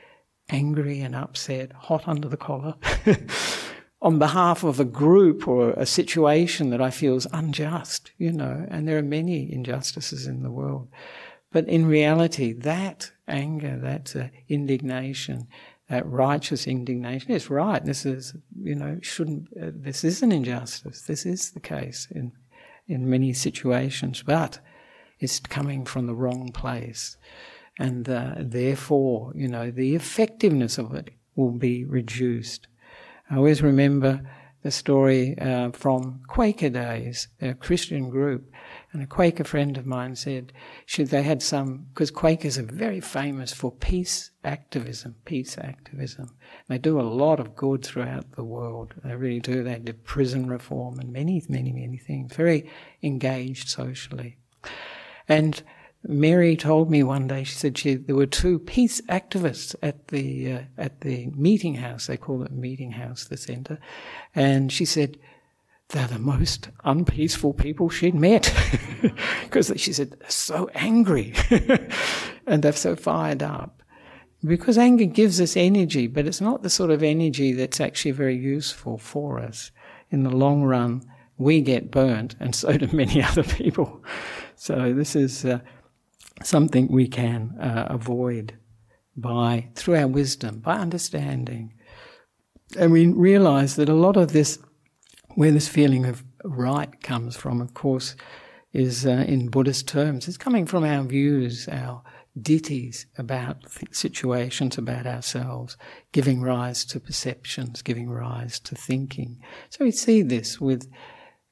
[0.50, 2.74] angry and upset, hot under the collar.
[4.02, 8.66] on behalf of a group or a situation that I feel is unjust, you know,
[8.70, 10.88] and there are many injustices in the world.
[11.50, 15.46] But in reality, that anger, that uh, indignation,
[15.88, 17.84] that righteous indignation is right.
[17.84, 21.02] This is, you know, shouldn't, uh, this is an injustice.
[21.02, 22.32] This is the case in,
[22.86, 24.58] in many situations, but
[25.18, 27.16] it's coming from the wrong place.
[27.78, 32.66] And uh, therefore, you know, the effectiveness of it will be reduced.
[33.30, 34.22] I always remember
[34.62, 38.50] the story uh, from Quaker days, a Christian group.
[38.92, 40.52] And a Quaker friend of mine said,
[40.86, 46.34] should they had some, because Quakers are very famous for peace activism, peace activism.
[46.68, 48.94] They do a lot of good throughout the world.
[49.04, 49.62] They really do.
[49.62, 52.34] They do prison reform and many, many, many things.
[52.34, 52.68] Very
[53.02, 54.38] engaged socially.
[55.28, 55.62] And
[56.04, 57.44] Mary told me one day.
[57.44, 62.06] She said she there were two peace activists at the uh, at the meeting house.
[62.06, 63.78] They call it meeting house, the centre,
[64.34, 65.18] and she said
[65.88, 68.52] they're the most unpeaceful people she'd met
[69.44, 71.32] because she said they're so angry
[72.46, 73.82] and they're so fired up.
[74.44, 78.36] Because anger gives us energy, but it's not the sort of energy that's actually very
[78.36, 79.70] useful for us.
[80.10, 81.02] In the long run,
[81.38, 84.04] we get burnt, and so do many other people.
[84.54, 85.44] So this is.
[85.44, 85.60] Uh,
[86.42, 88.58] something we can uh, avoid
[89.16, 91.72] by through our wisdom, by understanding.
[92.78, 94.58] And we realize that a lot of this,
[95.34, 98.16] where this feeling of right comes from, of course,
[98.72, 100.28] is uh, in Buddhist terms.
[100.28, 102.02] It's coming from our views, our
[102.38, 105.78] ditthis about situations, about ourselves,
[106.12, 109.40] giving rise to perceptions, giving rise to thinking.
[109.70, 110.90] So we see this with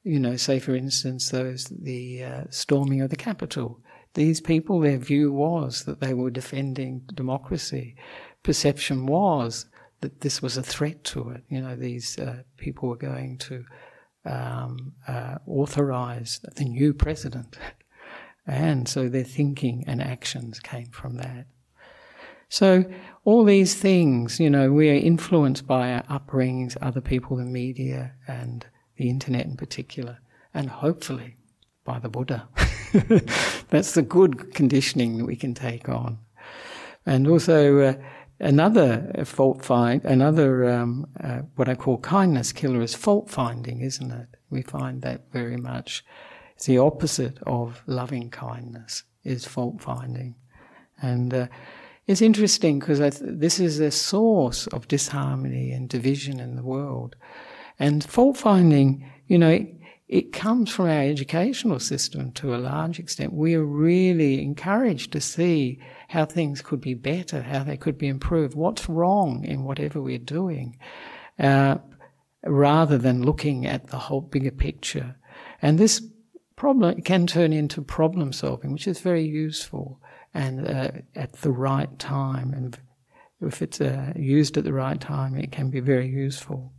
[0.05, 3.81] you know, say for instance, those the uh, storming of the Capitol.
[4.15, 7.95] These people, their view was that they were defending democracy.
[8.43, 9.67] Perception was
[10.01, 11.43] that this was a threat to it.
[11.49, 13.65] You know, these uh, people were going to
[14.25, 17.57] um, uh, authorize the new president.
[18.47, 21.47] And so their thinking and actions came from that.
[22.47, 22.85] So
[23.23, 28.13] all these things, you know, we are influenced by our upbringings, other people, the media,
[28.27, 28.63] and
[28.97, 30.19] the internet in particular,
[30.53, 31.37] and hopefully
[31.83, 32.47] by the Buddha.
[33.69, 36.19] That's the good conditioning that we can take on.
[37.05, 37.93] And also, uh,
[38.39, 44.11] another fault find, another um, uh, what I call kindness killer is fault finding, isn't
[44.11, 44.27] it?
[44.49, 46.05] We find that very much.
[46.55, 50.35] It's the opposite of loving kindness is fault finding,
[51.01, 51.47] and uh,
[52.07, 57.15] it's interesting because th- this is a source of disharmony and division in the world,
[57.77, 59.11] and fault finding.
[59.27, 59.74] You know, it,
[60.07, 63.33] it comes from our educational system to a large extent.
[63.33, 68.07] We are really encouraged to see how things could be better, how they could be
[68.07, 70.77] improved, what's wrong in whatever we're doing,
[71.39, 71.77] uh,
[72.45, 75.15] rather than looking at the whole bigger picture.
[75.59, 76.03] And this
[76.55, 79.99] problem can turn into problem solving, which is very useful
[80.35, 82.53] and uh, at the right time.
[82.53, 82.77] And
[83.41, 86.74] if it's uh, used at the right time, it can be very useful.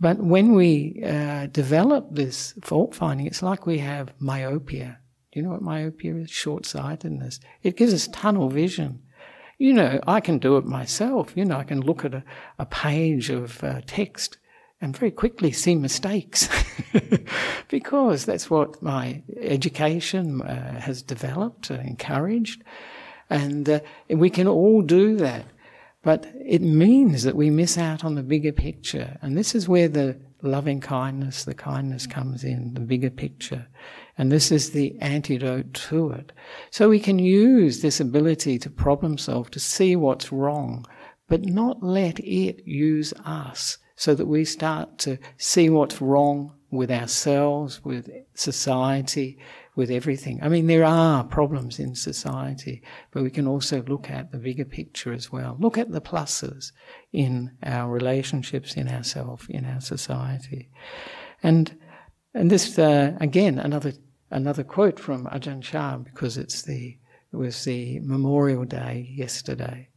[0.00, 4.98] But when we uh, develop this fault finding, it's like we have myopia.
[5.32, 6.30] Do you know what myopia is?
[6.30, 7.40] Short sightedness.
[7.62, 9.02] It gives us tunnel vision.
[9.58, 11.32] You know, I can do it myself.
[11.36, 12.24] You know, I can look at a,
[12.58, 14.38] a page of uh, text
[14.80, 16.48] and very quickly see mistakes
[17.68, 22.62] because that's what my education uh, has developed and encouraged.
[23.30, 23.80] And uh,
[24.10, 25.46] we can all do that.
[26.04, 29.18] But it means that we miss out on the bigger picture.
[29.22, 33.66] And this is where the loving kindness, the kindness comes in, the bigger picture.
[34.18, 36.32] And this is the antidote to it.
[36.70, 40.84] So we can use this ability to problem solve, to see what's wrong,
[41.26, 46.90] but not let it use us so that we start to see what's wrong with
[46.90, 49.38] ourselves, with society,
[49.76, 50.38] with everything.
[50.42, 54.64] I mean, there are problems in society, but we can also look at the bigger
[54.64, 55.56] picture as well.
[55.58, 56.72] Look at the pluses
[57.12, 60.70] in our relationships, in ourselves, in our society.
[61.42, 61.76] And,
[62.34, 63.94] and this, uh, again, another,
[64.30, 66.96] another quote from Ajahn Chah, because it's the,
[67.32, 69.88] it was the Memorial Day yesterday.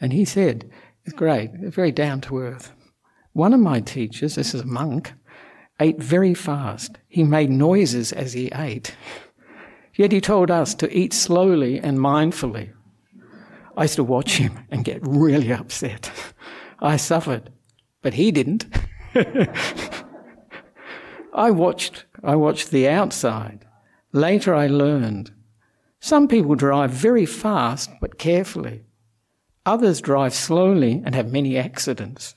[0.00, 0.70] And he said,
[1.04, 2.72] it's great, very down to earth.
[3.32, 5.14] One of my teachers, this is a monk,
[5.80, 6.98] ate very fast.
[7.08, 8.96] He made noises as he ate.
[9.94, 12.72] Yet he told us to eat slowly and mindfully.
[13.76, 16.10] I used to watch him and get really upset.
[16.80, 17.50] I suffered,
[18.02, 18.66] but he didn't.
[21.32, 23.66] I watched, I watched the outside.
[24.12, 25.32] Later I learned
[26.00, 28.84] some people drive very fast but carefully.
[29.66, 32.34] Others drive slowly and have many accidents.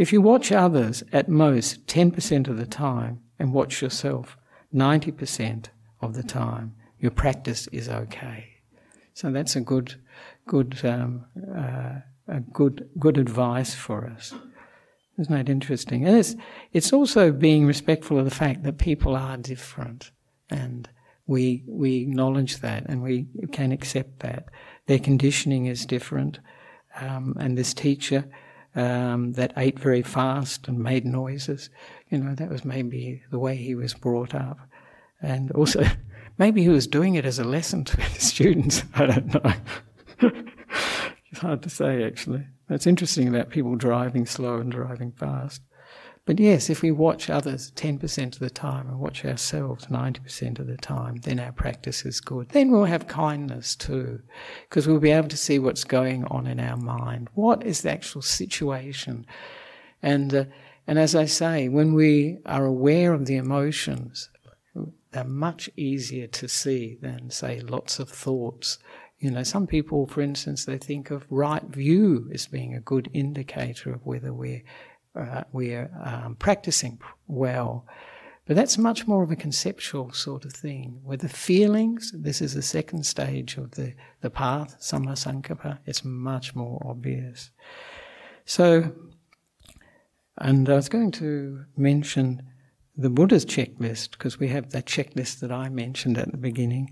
[0.00, 4.38] If you watch others at most 10% of the time and watch yourself
[4.74, 5.66] 90%
[6.00, 8.46] of the time, your practice is okay.
[9.12, 10.00] So that's a good,
[10.46, 11.96] good, um, uh,
[12.28, 14.32] a good, good advice for us.
[15.18, 16.06] Isn't that interesting?
[16.06, 16.34] And it's,
[16.72, 20.12] it's also being respectful of the fact that people are different
[20.48, 20.88] and
[21.26, 24.46] we, we acknowledge that and we can accept that.
[24.86, 26.38] Their conditioning is different.
[26.98, 28.24] Um, and this teacher,
[28.74, 31.70] um, that ate very fast and made noises.
[32.08, 34.58] You know, that was maybe the way he was brought up.
[35.20, 35.84] And also,
[36.38, 38.84] maybe he was doing it as a lesson to the students.
[38.94, 39.52] I don't know.
[41.30, 42.46] it's hard to say, actually.
[42.68, 45.62] It's interesting about people driving slow and driving fast.
[46.30, 50.68] But yes, if we watch others 10% of the time and watch ourselves 90% of
[50.68, 52.50] the time, then our practice is good.
[52.50, 54.22] Then we'll have kindness too,
[54.68, 57.30] because we'll be able to see what's going on in our mind.
[57.34, 59.26] What is the actual situation?
[60.04, 60.44] And, uh,
[60.86, 64.28] and as I say, when we are aware of the emotions,
[65.10, 68.78] they're much easier to see than, say, lots of thoughts.
[69.18, 73.10] You know, some people, for instance, they think of right view as being a good
[73.12, 74.62] indicator of whether we're
[75.14, 77.86] uh, we're um, practicing well.
[78.46, 81.00] But that's much more of a conceptual sort of thing.
[81.04, 86.04] With the feelings, this is the second stage of the, the path, Samma Sankappa, it's
[86.04, 87.50] much more obvious.
[88.44, 88.92] So,
[90.38, 92.42] and I was going to mention
[92.96, 96.90] the Buddha's checklist, because we have that checklist that I mentioned at the beginning.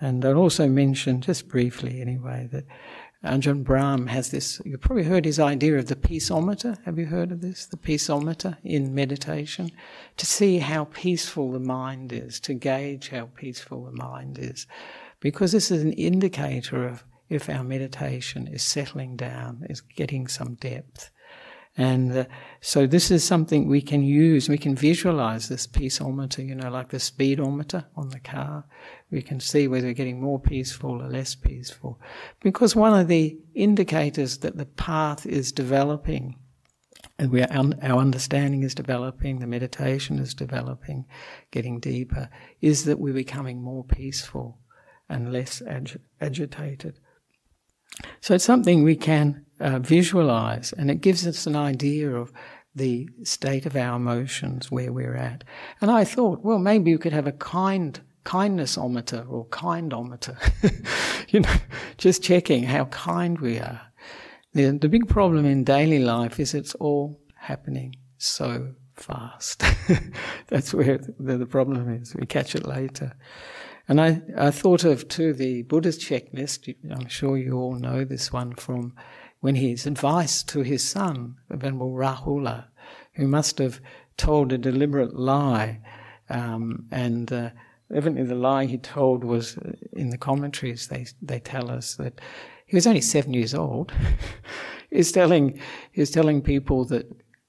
[0.00, 2.66] And I'll also mention, just briefly anyway, that
[3.24, 6.78] Ajahn Brahm has this, you've probably heard his idea of the peaceometer.
[6.84, 7.66] Have you heard of this?
[7.66, 9.72] The peaceometer in meditation.
[10.18, 14.68] To see how peaceful the mind is, to gauge how peaceful the mind is.
[15.18, 20.54] Because this is an indicator of if our meditation is settling down, is getting some
[20.54, 21.10] depth.
[21.76, 22.24] And uh,
[22.60, 24.48] so this is something we can use.
[24.48, 28.64] We can visualize this peaceometer, you know, like the speedometer on the car.
[29.10, 32.00] We can see whether we're getting more peaceful or less peaceful.
[32.42, 36.36] Because one of the indicators that the path is developing,
[37.18, 37.48] and we are,
[37.82, 41.06] our understanding is developing, the meditation is developing,
[41.50, 42.28] getting deeper,
[42.60, 44.58] is that we're becoming more peaceful
[45.08, 46.98] and less ag- agitated.
[48.20, 52.30] So it's something we can uh, visualize, and it gives us an idea of
[52.74, 55.42] the state of our emotions, where we're at.
[55.80, 57.98] And I thought, well, maybe you could have a kind
[58.28, 60.36] kindnessometer or kindometer,
[61.30, 61.54] you know,
[61.96, 63.80] just checking how kind we are.
[64.52, 69.64] The, the big problem in daily life is it's all happening so fast.
[70.48, 72.14] That's where the, the problem is.
[72.14, 73.16] We catch it later.
[73.88, 76.74] And I, I thought of too the Buddhist checklist.
[76.90, 78.94] I'm sure you all know this one from
[79.40, 82.66] when his advice to his son, the Venerable Rahula,
[83.14, 83.80] who must have
[84.18, 85.80] told a deliberate lie.
[86.28, 87.50] Um, and uh,
[87.94, 92.20] evidently, the lie he told was uh, in the commentaries, they, they tell us that
[92.66, 93.92] he was only seven years old.
[94.90, 95.60] he's, telling,
[95.92, 97.06] he's telling people that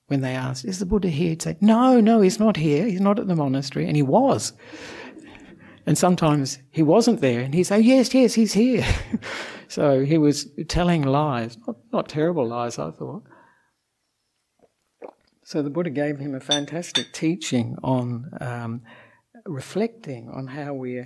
[0.07, 1.29] when they asked, Is the Buddha here?
[1.29, 2.85] He'd say, No, no, he's not here.
[2.85, 3.85] He's not at the monastery.
[3.85, 4.53] And he was.
[5.85, 8.85] And sometimes he wasn't there, and he'd say, Yes, yes, he's here.
[9.67, 13.23] so he was telling lies, not, not terrible lies, I thought.
[15.43, 18.81] So the Buddha gave him a fantastic teaching on um,
[19.49, 21.05] reflecting on how we're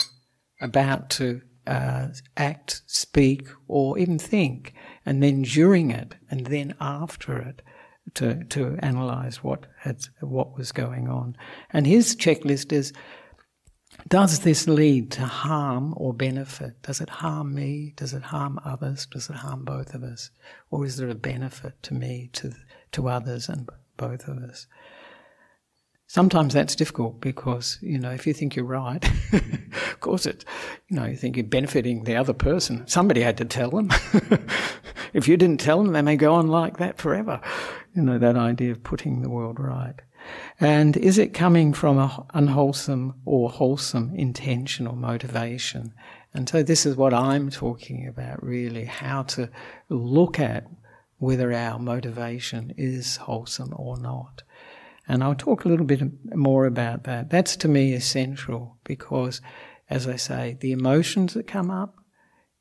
[0.62, 4.74] about to uh, act, speak, or even think,
[5.06, 7.62] and then during it, and then after it,
[8.16, 11.36] to to analyze what had what was going on.
[11.72, 12.92] And his checklist is
[14.08, 16.82] does this lead to harm or benefit?
[16.82, 17.94] Does it harm me?
[17.96, 19.06] Does it harm others?
[19.06, 20.32] Does it harm both of us?
[20.72, 22.54] Or is there a benefit to me, to,
[22.94, 24.68] to others, and both of us?
[26.14, 29.04] Sometimes that's difficult because, you know, if you think you're right,
[29.34, 30.46] of course it,
[30.88, 32.88] you know, you think you're benefiting the other person.
[32.88, 33.90] Somebody had to tell them.
[35.14, 37.42] if you didn't tell them, they may go on like that forever.
[37.96, 39.96] You know, that idea of putting the world right.
[40.60, 45.96] And is it coming from an unwholesome or wholesome intention or motivation?
[46.32, 49.50] And so this is what I'm talking about really, how to
[49.90, 50.68] look at
[51.18, 54.44] whether our motivation is wholesome or not.
[55.08, 56.02] And I'll talk a little bit
[56.36, 57.30] more about that.
[57.30, 59.42] That's to me essential because,
[59.90, 61.96] as I say, the emotions that come up,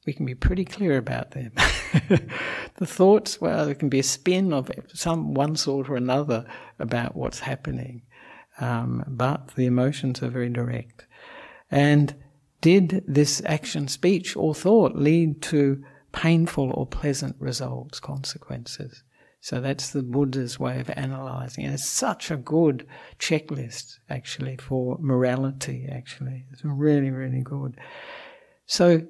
[0.06, 1.52] we can be pretty clear about them.
[2.76, 6.44] the thoughts, well, there can be a spin of some one sort or another
[6.80, 8.02] about what's happening,
[8.60, 11.06] um, but the emotions are very direct.
[11.70, 12.16] And
[12.60, 19.04] did this action, speech, or thought lead to painful or pleasant results, consequences?
[19.42, 21.64] So that's the Buddha's way of analyzing.
[21.64, 22.86] And it's such a good
[23.18, 26.44] checklist, actually, for morality, actually.
[26.52, 27.76] It's really, really good.
[28.66, 29.02] So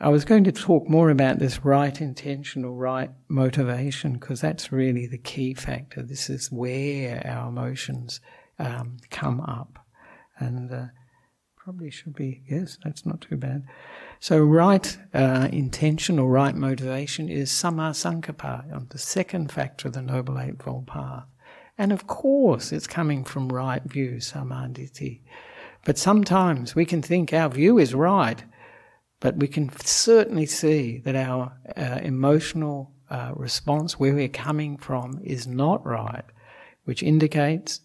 [0.00, 4.70] I was going to talk more about this right intention or right motivation because that's
[4.70, 6.02] really the key factor.
[6.02, 8.20] This is where our emotions
[8.60, 9.84] um, come up.
[10.38, 10.84] And uh,
[11.62, 13.64] probably should be, yes, that's not too bad.
[14.18, 20.02] So, right uh, intention or right motivation is samma sankappa, the second factor of the
[20.02, 21.24] Noble Eightfold Path.
[21.76, 25.20] And of course, it's coming from right view, samma ditthi.
[25.84, 28.42] But sometimes we can think our view is right
[29.20, 35.20] but we can certainly see that our uh, emotional uh, response, where we're coming from,
[35.22, 36.24] is not right,
[36.84, 37.80] which indicates,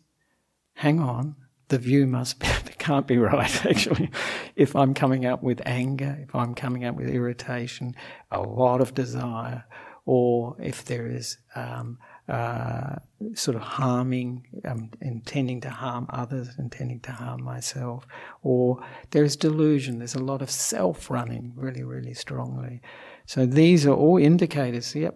[0.76, 1.36] hang on,
[1.68, 4.09] the view must be, it can't be right, actually.
[4.55, 7.95] if I'm coming up with anger, if I'm coming up with irritation,
[8.32, 9.66] a lot of desire,
[10.05, 11.97] or if there is um,
[12.28, 12.95] uh,
[13.34, 18.07] sort of harming, um, intending to harm others, intending to harm myself,
[18.43, 19.99] or there's delusion.
[19.99, 22.82] There's a lot of self running really, really strongly.
[23.26, 24.95] So these are all indicators.
[24.95, 25.16] Yep,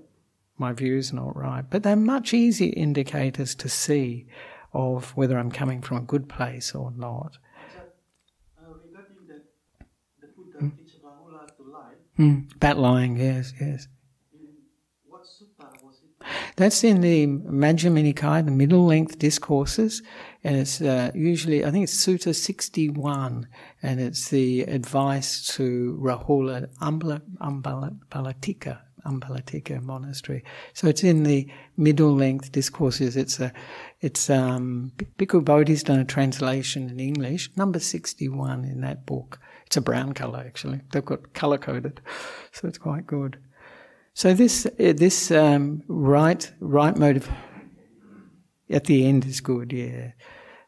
[0.57, 4.27] my view's not right, but they're much easier indicators to see
[4.73, 7.37] of whether I'm coming from a good place or not.
[8.57, 9.43] Regarding that,
[10.21, 10.71] the Buddha mm.
[12.19, 13.87] Mm, about lying, yes, yes.
[16.57, 20.03] That's in the Majjhima Nikaya, the middle length discourses,
[20.43, 23.47] and it's uh, usually, I think it's Sutta 61,
[23.81, 28.79] and it's the advice to Rahula Ambalatika,
[29.09, 30.43] Ambalatika monastery.
[30.73, 31.47] So it's in the
[31.77, 33.15] middle length discourses.
[33.15, 33.51] It's a,
[34.01, 39.39] it's um, Bhikkhu Bodhi's done a translation in English, number sixty-one in that book.
[39.65, 40.81] It's a brown color actually.
[40.91, 42.01] They've got color coded,
[42.51, 43.37] so it's quite good.
[44.13, 47.29] So this this um, right right motive
[48.69, 50.11] at the end is good, yeah.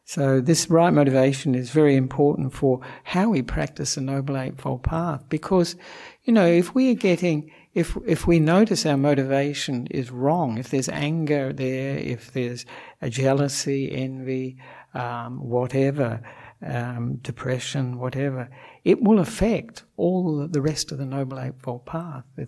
[0.04, 5.22] So this right motivation is very important for how we practice the Noble Eightfold Path.
[5.28, 5.76] Because,
[6.24, 10.70] you know, if we are getting, if, if we notice our motivation is wrong, if
[10.70, 12.66] there's anger there, if there's
[13.00, 14.58] a jealousy, envy,
[14.92, 16.20] um, whatever,
[16.64, 18.50] um, depression, whatever,
[18.84, 22.24] it will affect all the rest of the Noble Eightfold Path.
[22.36, 22.46] the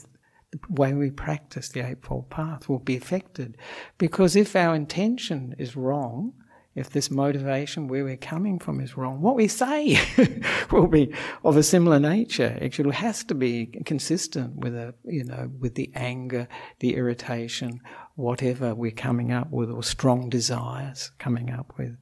[0.69, 3.57] way we practice the Eightfold Path will be affected.
[3.97, 6.35] Because if our intention is wrong,
[6.75, 9.99] if this motivation, where we're coming from, is wrong, what we say
[10.73, 11.15] will be
[11.45, 12.59] of a similar nature.
[12.61, 16.49] Actually, it has to be consistent with a, you know, with the anger,
[16.81, 17.81] the irritation,
[18.17, 21.97] whatever we're coming up with, or strong desires coming up with.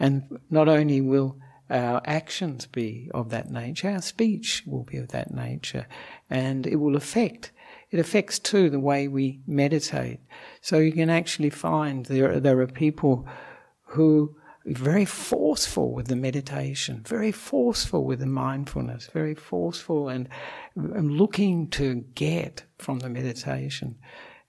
[0.00, 1.38] And not only will
[1.70, 5.86] our actions be of that nature, our speech will be of that nature,
[6.30, 7.52] and it will affect
[7.90, 10.20] it affects too the way we meditate.
[10.60, 13.26] So you can actually find there there are people
[13.96, 14.36] who
[14.66, 20.28] very forceful with the meditation, very forceful with the mindfulness, very forceful and,
[20.74, 23.96] and looking to get from the meditation.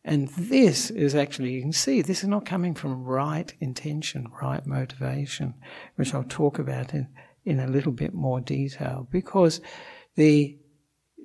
[0.03, 4.65] And this is actually, you can see, this is not coming from right intention, right
[4.65, 5.53] motivation,
[5.97, 7.07] which I'll talk about in,
[7.43, 9.61] in a little bit more detail, because
[10.15, 10.57] the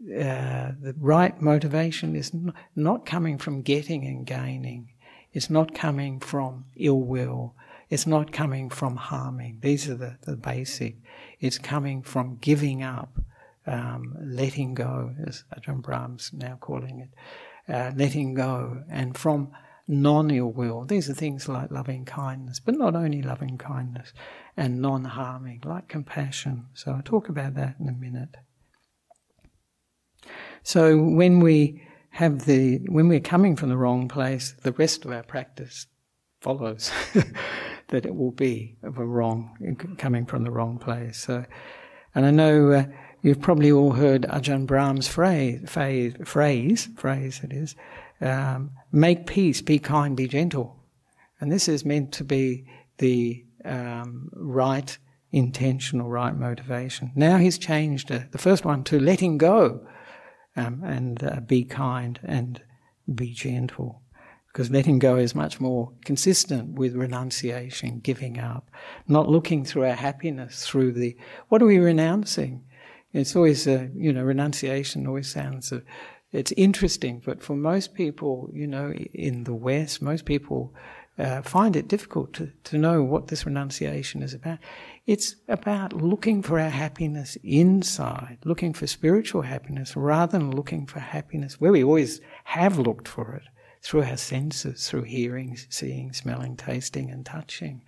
[0.03, 2.33] uh, the right motivation is
[2.75, 4.89] not coming from getting and gaining.
[5.33, 7.55] It's not coming from ill will.
[7.93, 9.59] It's not coming from harming.
[9.61, 10.97] These are the, the basic.
[11.41, 13.21] It's coming from giving up,
[13.67, 19.53] um, letting go, as Ajahn Brahm's now calling it, uh, letting go, and from
[19.87, 20.87] non ill will.
[20.87, 24.15] These are things like loving kindness, but not only loving kindness,
[24.57, 26.69] and non harming, like compassion.
[26.73, 28.37] So I'll talk about that in a minute.
[30.63, 31.83] So when we
[32.13, 35.89] have the, when we're coming from the wrong place, the rest of our practice
[36.41, 36.91] follows.
[37.89, 41.19] that it will be of a wrong, coming from the wrong place.
[41.19, 41.45] So,
[42.15, 42.85] and I know uh,
[43.23, 47.77] you've probably all heard Ajahn Brahm's phrase, phrase, phrase, phrase it is,
[48.21, 50.77] um, make peace, be kind, be gentle.
[51.41, 52.67] And this is meant to be
[52.99, 54.97] the um, right
[56.01, 57.11] or right motivation.
[57.15, 59.87] Now he's changed uh, the first one to letting go
[60.57, 62.61] um, and uh, be kind and
[63.13, 64.02] be gentle
[64.53, 68.71] because letting go is much more consistent with renunciation, giving up,
[69.09, 71.17] not looking through our happiness through the
[71.49, 72.63] what are we renouncing?
[73.15, 75.83] It's always a you know renunciation always sounds a,
[76.33, 80.75] it's interesting, but for most people, you know, in the West, most people
[81.19, 84.59] uh, find it difficult to, to know what this renunciation is about.
[85.07, 91.01] It's about looking for our happiness inside, looking for spiritual happiness rather than looking for
[91.01, 93.43] happiness where we always have looked for it
[93.83, 97.83] through our senses, through hearing, seeing, smelling, tasting, and touching.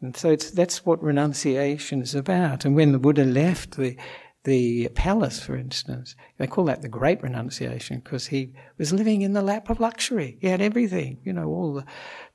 [0.00, 2.64] And so that's what renunciation is about.
[2.64, 3.96] And when the Buddha left the
[4.44, 9.34] the palace, for instance, they call that the great renunciation because he was living in
[9.34, 10.38] the lap of luxury.
[10.40, 11.84] He had everything, you know, all the,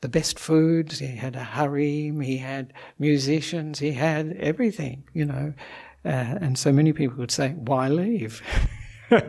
[0.01, 0.99] the best foods.
[0.99, 2.19] He had a harem.
[2.21, 3.79] He had musicians.
[3.79, 5.53] He had everything, you know.
[6.05, 8.41] Uh, and so many people would say, "Why leave?"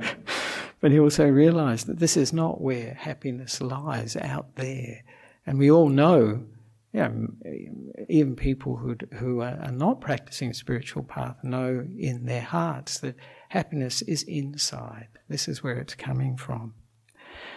[0.85, 5.03] But he also realized that this is not where happiness lies out there.
[5.47, 6.45] And we all know,
[6.93, 7.29] you know,
[8.11, 13.17] even people who, who are not practicing spiritual path know in their hearts that
[13.49, 15.09] happiness is inside.
[15.31, 16.75] This is where it's coming from.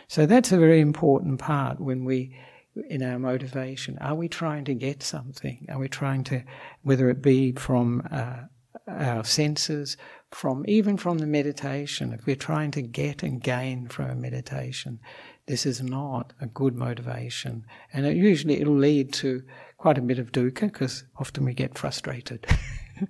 [0.07, 2.33] So that's a very important part when we,
[2.89, 5.65] in our motivation, are we trying to get something?
[5.67, 6.43] Are we trying to,
[6.83, 8.43] whether it be from uh,
[8.87, 9.97] our senses,
[10.31, 14.99] from even from the meditation, if we're trying to get and gain from a meditation,
[15.47, 17.65] this is not a good motivation.
[17.93, 19.43] And it usually it'll lead to
[19.77, 22.45] quite a bit of dukkha because often we get frustrated.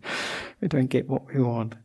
[0.62, 1.76] we don't get what we want.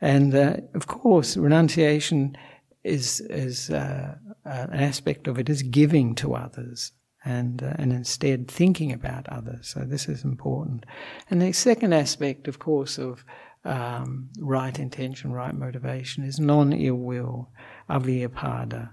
[0.00, 2.36] And uh, of course, renunciation
[2.82, 6.92] is, is uh, uh, an aspect of it is giving to others
[7.24, 9.68] and, uh, and instead thinking about others.
[9.68, 10.84] So this is important.
[11.30, 13.24] And the second aspect, of course, of
[13.64, 17.50] um, right intention, right motivation is non ill will,
[17.88, 18.90] avyapada.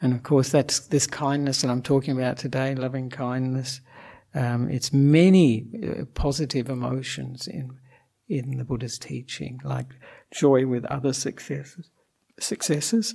[0.00, 3.80] And of course, that's this kindness that I'm talking about today, loving kindness.
[4.34, 7.76] Um, it's many uh, positive emotions in
[8.28, 9.86] in the Buddha's teaching, like
[10.30, 11.88] joy with other successes,
[12.38, 13.14] successes,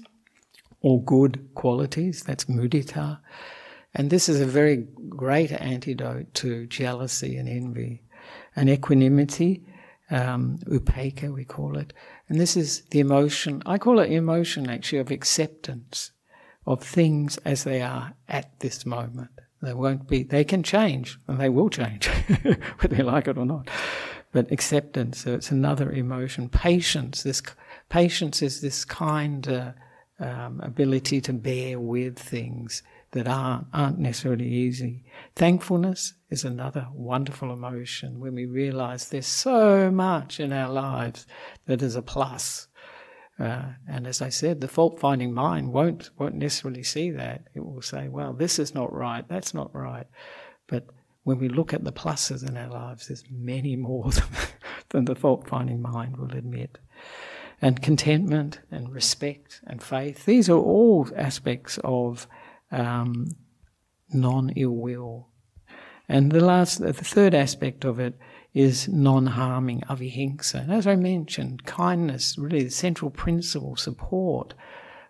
[0.81, 2.23] all good qualities.
[2.23, 3.19] That's mudita.
[3.93, 8.01] And this is a very great antidote to jealousy and envy.
[8.55, 9.63] And equanimity,
[10.13, 11.91] um, upekkha, we call it.
[12.29, 16.11] And this is the emotion, I call it emotion actually of acceptance
[16.65, 19.31] of things as they are at this moment.
[19.61, 22.07] They won't be, they can change, and they will change,
[22.77, 23.69] whether they like it or not.
[24.31, 26.49] But acceptance, so it's another emotion.
[26.49, 27.41] Patience, this
[27.89, 29.71] patience is this kind uh,
[30.19, 32.83] um, ability to bear with things
[33.13, 35.03] that aren't, aren't necessarily easy.
[35.35, 41.25] Thankfulness is another wonderful emotion when we realize there's so much in our lives
[41.67, 42.67] that is a plus.
[43.39, 47.47] Uh, and as I said, the fault finding mind won't, won't necessarily see that.
[47.53, 50.07] It will say, well, this is not right, that's not right.
[50.67, 50.87] But
[51.23, 54.25] when we look at the pluses in our lives, there's many more than,
[54.89, 56.79] than the fault finding mind will admit.
[57.61, 62.27] And contentment and respect and faith, these are all aspects of
[62.73, 63.27] um,
[64.13, 65.29] non ill will.
[66.09, 68.17] And the last, the third aspect of it
[68.53, 70.61] is non harming, avihimsa.
[70.61, 74.53] And as I mentioned, kindness, really the central principle, support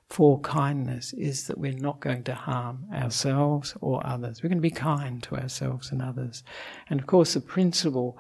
[0.10, 4.44] for kindness is that we're not going to harm ourselves or others.
[4.44, 6.44] We're going to be kind to ourselves and others.
[6.90, 8.18] And of course, the principal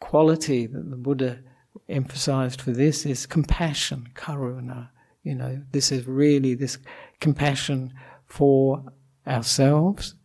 [0.00, 1.40] quality that the Buddha
[1.88, 4.90] emphasized for this is compassion, karuna.
[5.24, 6.78] You know, this is really this
[7.20, 7.92] compassion
[8.34, 8.82] for
[9.28, 10.16] ourselves,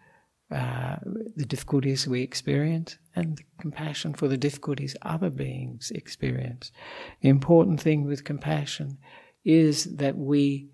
[0.52, 0.96] uh,
[1.36, 6.72] the difficulties we experience, and compassion for the difficulties other beings experience.
[7.22, 8.98] The important thing with compassion
[9.46, 10.70] is that we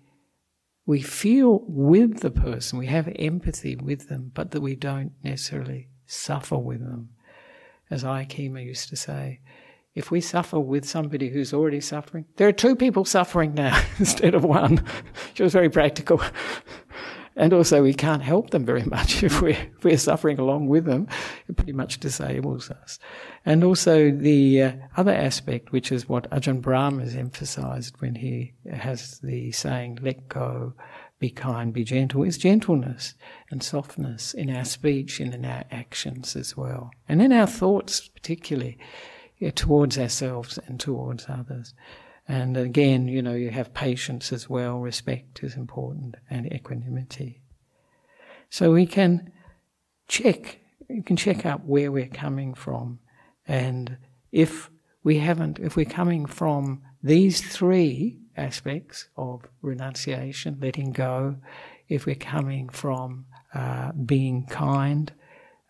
[0.86, 5.88] we feel with the person, we have empathy with them, but that we don't necessarily
[6.06, 7.10] suffer with them.
[7.90, 9.40] As Ayya Khema used to say,
[9.96, 14.34] if we suffer with somebody who's already suffering, there are two people suffering now instead
[14.34, 14.84] of one.
[15.34, 16.20] she was very practical.
[17.38, 20.86] And also, we can't help them very much if we're, if we're suffering along with
[20.86, 21.06] them.
[21.48, 22.98] It pretty much disables us.
[23.44, 28.54] And also, the uh, other aspect, which is what Ajahn Brahm has emphasized when he
[28.70, 30.72] has the saying, let go,
[31.18, 33.14] be kind, be gentle, is gentleness
[33.50, 36.90] and softness in our speech and in our actions as well.
[37.08, 38.78] And in our thoughts, particularly,
[39.38, 41.74] yeah, towards ourselves and towards others.
[42.28, 47.40] And again, you know, you have patience as well, respect is important, and equanimity.
[48.50, 49.32] So we can
[50.08, 50.58] check,
[50.88, 52.98] you can check out where we're coming from.
[53.46, 53.98] And
[54.32, 54.70] if
[55.04, 61.36] we haven't, if we're coming from these three aspects of renunciation, letting go,
[61.88, 65.12] if we're coming from uh, being kind,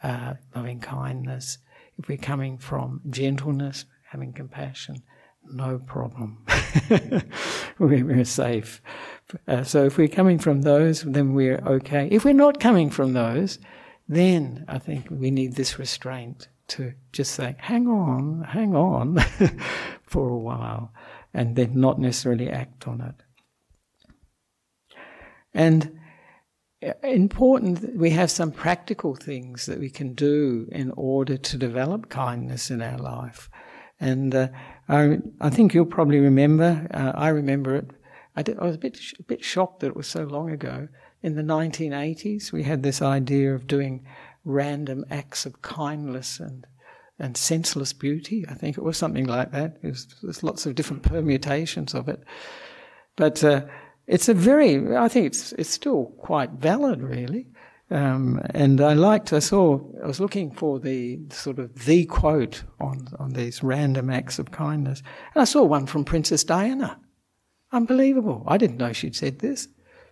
[0.02, 1.58] uh, loving kindness,
[1.98, 5.02] if we're coming from gentleness, having compassion,
[5.52, 6.44] no problem.
[7.78, 8.82] we're safe.
[9.48, 12.08] Uh, so if we're coming from those, then we're okay.
[12.10, 13.58] If we're not coming from those,
[14.08, 19.18] then I think we need this restraint to just say, hang on, hang on
[20.02, 20.92] for a while,
[21.32, 23.14] and then not necessarily act on it.
[25.54, 25.98] And
[26.86, 32.10] uh, important we have some practical things that we can do in order to develop
[32.10, 33.48] kindness in our life.
[33.98, 34.48] And uh,
[34.88, 37.90] I, I think you'll probably remember, uh, I remember it.
[38.36, 40.88] I, did, I was a bit, a bit shocked that it was so long ago.
[41.22, 44.06] In the 1980s, we had this idea of doing
[44.44, 46.66] random acts of kindness and
[47.18, 48.44] and senseless beauty.
[48.48, 49.82] I think it was something like that.
[49.82, 52.22] Was, there's lots of different permutations of it,
[53.16, 53.62] but uh,
[54.06, 54.96] it's a very.
[54.96, 57.46] I think it's it's still quite valid, really.
[57.90, 62.64] Um, and I liked, I saw, I was looking for the sort of the quote
[62.80, 65.02] on, on these random acts of kindness.
[65.34, 66.98] And I saw one from Princess Diana.
[67.72, 68.42] Unbelievable.
[68.46, 69.68] I didn't know she'd said this,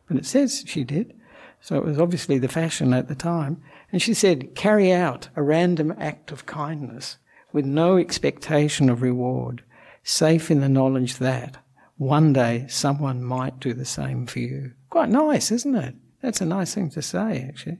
[0.06, 1.14] but it says she did.
[1.60, 3.62] So it was obviously the fashion at the time.
[3.90, 7.16] And she said, carry out a random act of kindness
[7.52, 9.64] with no expectation of reward,
[10.02, 11.56] safe in the knowledge that
[11.96, 14.72] one day someone might do the same for you.
[14.90, 15.94] Quite nice, isn't it?
[16.24, 17.76] That's a nice thing to say, actually.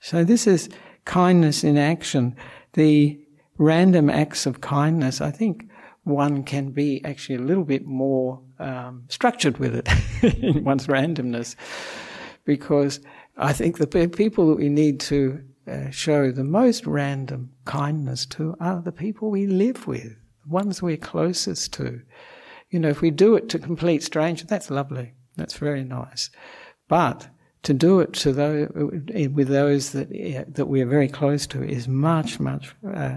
[0.00, 0.70] So this is
[1.04, 2.34] kindness in action.
[2.72, 3.20] The
[3.58, 5.68] random acts of kindness, I think
[6.04, 9.88] one can be actually a little bit more um, structured with it
[10.42, 11.56] in one's randomness,
[12.46, 13.00] because
[13.36, 18.56] I think the people that we need to uh, show the most random kindness to
[18.60, 22.00] are the people we live with, the ones we're closest to.
[22.70, 25.12] You know, if we do it to complete strangers, that's lovely.
[25.36, 26.30] That's very nice.
[26.88, 27.28] But
[27.64, 31.88] to do it to those, with those that that we are very close to is
[31.88, 33.16] much much uh,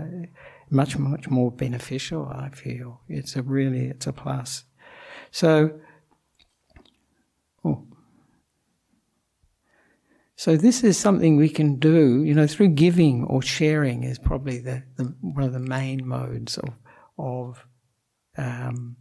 [0.70, 2.28] much much more beneficial.
[2.28, 4.64] I feel it's a really it's a plus.
[5.32, 5.80] So,
[7.64, 7.86] oh,
[10.40, 14.60] So this is something we can do, you know, through giving or sharing is probably
[14.60, 16.70] the, the one of the main modes of
[17.18, 17.66] of
[18.38, 18.98] um,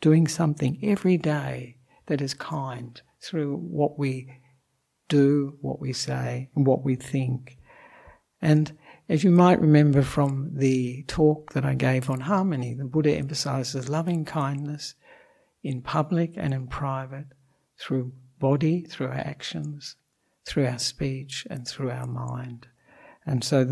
[0.00, 4.40] doing something every day that is kind through what we
[5.08, 7.58] do, what we say, and what we think.
[8.40, 8.76] And
[9.08, 13.88] as you might remember from the talk that I gave on harmony, the Buddha emphasizes
[13.88, 14.94] loving kindness
[15.62, 17.26] in public and in private
[17.78, 19.96] through body, through our actions,
[20.46, 22.68] through our speech, and through our mind.
[23.26, 23.64] And so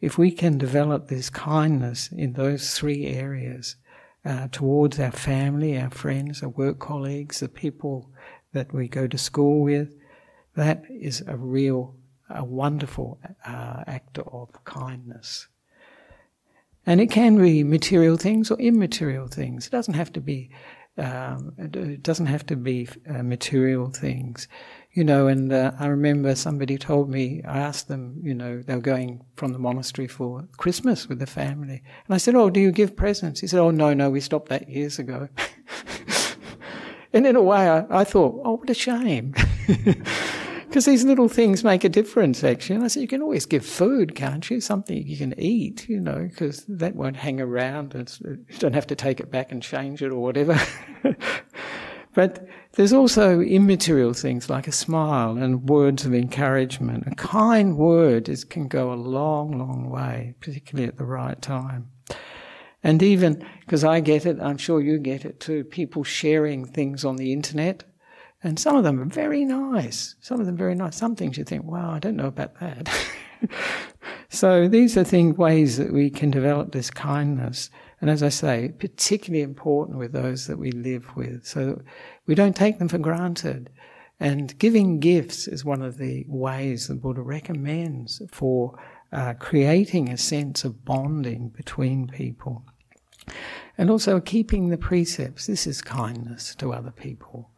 [0.00, 3.76] if we can develop this kindness in those three areas
[4.24, 8.10] uh, towards our family, our friends, our work colleagues, the people
[8.52, 9.94] that we go to school with,
[10.56, 11.94] that is a real,
[12.28, 15.48] a wonderful uh, act of kindness.
[16.84, 19.66] And it can be material things or immaterial things.
[19.66, 20.50] It doesn't have to be.
[20.98, 24.46] Um, it doesn't have to be uh, material things,
[24.92, 25.26] you know.
[25.26, 27.40] And uh, I remember somebody told me.
[27.44, 31.26] I asked them, you know, they were going from the monastery for Christmas with the
[31.26, 34.20] family, and I said, "Oh, do you give presents?" He said, "Oh, no, no, we
[34.20, 35.28] stopped that years ago."
[37.14, 39.34] and in a way, I, I thought, "Oh, what a shame."
[40.72, 42.76] Because these little things make a difference, actually.
[42.76, 44.58] And I said, you can always give food, can't you?
[44.58, 47.94] Something you can eat, you know, because that won't hang around.
[47.94, 50.58] It's, uh, you don't have to take it back and change it or whatever.
[52.14, 57.04] but there's also immaterial things like a smile and words of encouragement.
[57.06, 61.90] A kind word is, can go a long, long way, particularly at the right time.
[62.82, 67.04] And even, because I get it, I'm sure you get it too, people sharing things
[67.04, 67.84] on the internet
[68.42, 70.16] and some of them are very nice.
[70.20, 70.96] Some of them very nice.
[70.96, 72.92] Some things you think, wow, I don't know about that.
[74.28, 77.70] so these are things, ways that we can develop this kindness.
[78.00, 81.46] And as I say, particularly important with those that we live with.
[81.46, 81.82] So
[82.26, 83.70] we don't take them for granted.
[84.18, 88.76] And giving gifts is one of the ways the Buddha recommends for
[89.12, 92.64] uh, creating a sense of bonding between people.
[93.78, 95.46] And also keeping the precepts.
[95.46, 97.51] This is kindness to other people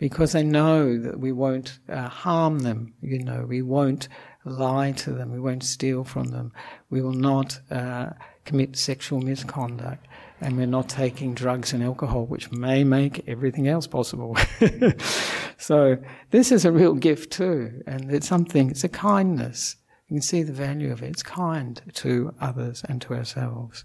[0.00, 4.08] because they know that we won't uh, harm them, you know, we won't
[4.46, 6.52] lie to them, we won't steal from them,
[6.88, 8.08] we will not uh,
[8.46, 10.06] commit sexual misconduct,
[10.40, 14.34] and we're not taking drugs and alcohol, which may make everything else possible.
[15.58, 15.98] so
[16.30, 19.76] this is a real gift too, and it's something, it's a kindness.
[20.08, 21.10] You can see the value of it.
[21.10, 23.84] It's kind to others and to ourselves.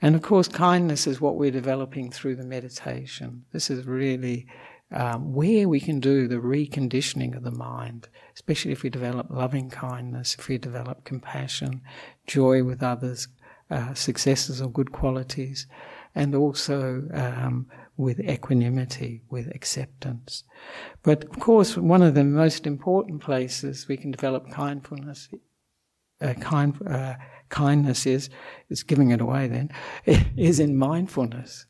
[0.00, 3.46] And of course, kindness is what we're developing through the meditation.
[3.52, 4.46] This is really
[4.92, 9.68] um, where we can do the reconditioning of the mind, especially if we develop loving
[9.68, 11.82] kindness, if we develop compassion,
[12.26, 13.28] joy with others,
[13.70, 15.66] uh, successes or good qualities,
[16.14, 17.66] and also um,
[17.96, 20.44] with equanimity, with acceptance.
[21.02, 25.28] But of course, one of the most important places we can develop kindfulness,
[26.20, 27.14] uh, kind, uh,
[27.48, 28.30] kindness is,
[28.70, 29.70] is giving it away then,
[30.36, 31.66] is in mindfulness.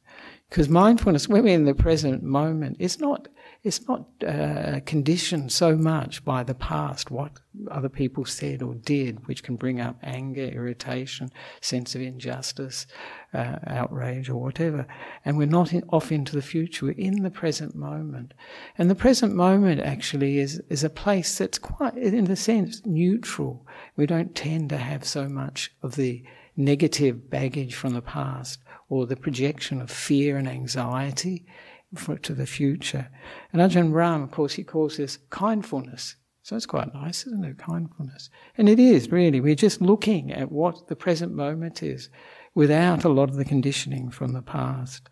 [0.48, 3.28] Because mindfulness, when we're in the present moment, it's not
[3.64, 9.26] it's not uh, conditioned so much by the past, what other people said or did,
[9.26, 11.30] which can bring up anger, irritation,
[11.60, 12.86] sense of injustice,
[13.34, 14.86] uh, outrage, or whatever.
[15.24, 16.86] And we're not in, off into the future.
[16.86, 18.32] We're in the present moment,
[18.78, 23.66] and the present moment actually is is a place that's quite, in a sense, neutral.
[23.96, 26.22] We don't tend to have so much of the
[26.56, 31.46] negative baggage from the past or the projection of fear and anxiety
[31.94, 33.08] for, to the future.
[33.52, 36.16] And Ajahn Brahm, of course, he calls this kindfulness.
[36.42, 37.58] So it's quite nice, isn't it?
[37.58, 38.30] Kindfulness.
[38.56, 39.40] And it is, really.
[39.40, 42.08] We're just looking at what the present moment is
[42.54, 45.08] without a lot of the conditioning from the past.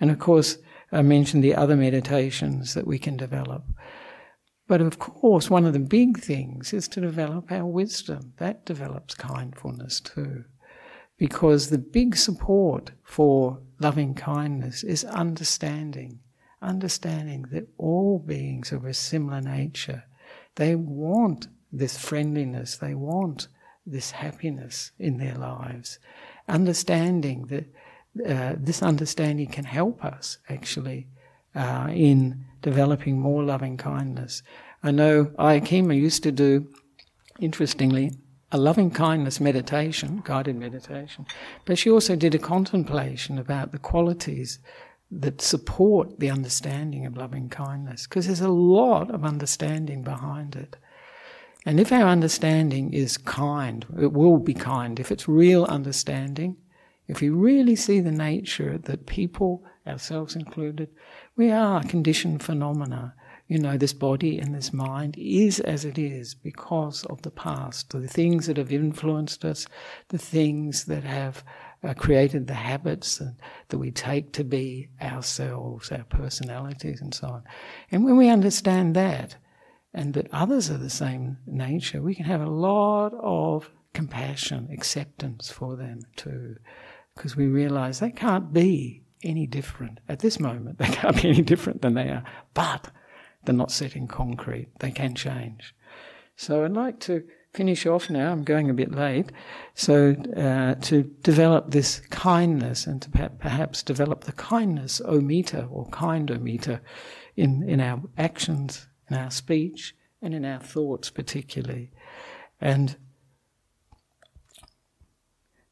[0.00, 0.56] And of course,
[0.90, 3.64] I mentioned the other meditations that we can develop.
[4.66, 8.32] But of course, one of the big things is to develop our wisdom.
[8.38, 10.44] That develops kindfulness too
[11.20, 16.18] because the big support for loving kindness is understanding,
[16.62, 20.02] understanding that all beings are of a similar nature.
[20.54, 23.48] They want this friendliness, they want
[23.86, 25.98] this happiness in their lives.
[26.48, 27.66] Understanding that
[28.26, 31.06] uh, this understanding can help us actually
[31.54, 34.42] uh, in developing more loving kindness.
[34.82, 36.66] I know Ayya Khema used to do,
[37.38, 38.12] interestingly,
[38.52, 41.26] a loving kindness meditation, guided meditation,
[41.64, 44.58] but she also did a contemplation about the qualities
[45.10, 50.76] that support the understanding of loving kindness, because there's a lot of understanding behind it.
[51.66, 54.98] And if our understanding is kind, it will be kind.
[54.98, 56.56] If it's real understanding,
[57.06, 60.88] if we really see the nature that people, ourselves included,
[61.36, 63.14] we are conditioned phenomena
[63.50, 67.90] you know, this body and this mind is as it is because of the past,
[67.90, 69.66] the things that have influenced us,
[70.10, 71.42] the things that have
[71.82, 73.34] uh, created the habits that,
[73.70, 77.42] that we take to be ourselves, our personalities, and so on.
[77.90, 79.34] And when we understand that,
[79.92, 85.50] and that others are the same nature, we can have a lot of compassion, acceptance
[85.50, 86.54] for them too,
[87.16, 90.78] because we realize they can't be any different at this moment.
[90.78, 92.22] They can't be any different than they are.
[92.54, 92.92] But
[93.44, 94.68] they're not set in concrete.
[94.80, 95.74] They can change.
[96.36, 98.30] So I'd like to finish off now.
[98.30, 99.30] I'm going a bit late.
[99.74, 106.80] So uh, to develop this kindness and to perhaps develop the kindness ometer or kindometer
[107.36, 111.90] in, in our actions, in our speech, and in our thoughts particularly.
[112.60, 112.96] And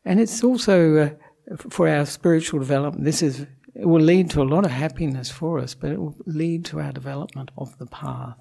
[0.05, 3.05] and it's also uh, for our spiritual development.
[3.05, 3.47] This is
[3.79, 6.81] it will lead to a lot of happiness for us, but it will lead to
[6.81, 8.37] our development of the path,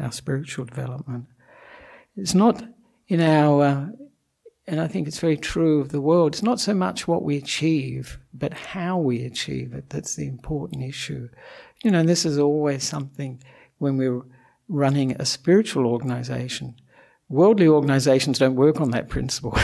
[0.00, 1.26] our spiritual development.
[2.16, 2.64] It's not
[3.06, 3.86] in our, uh,
[4.66, 7.36] and I think it's very true of the world, it's not so much what we
[7.36, 11.28] achieve, but how we achieve it that's the important issue.
[11.84, 13.40] You know, this is always something
[13.78, 14.22] when we're
[14.68, 16.74] running a spiritual organization.
[17.28, 19.56] Worldly organizations don't work on that principle.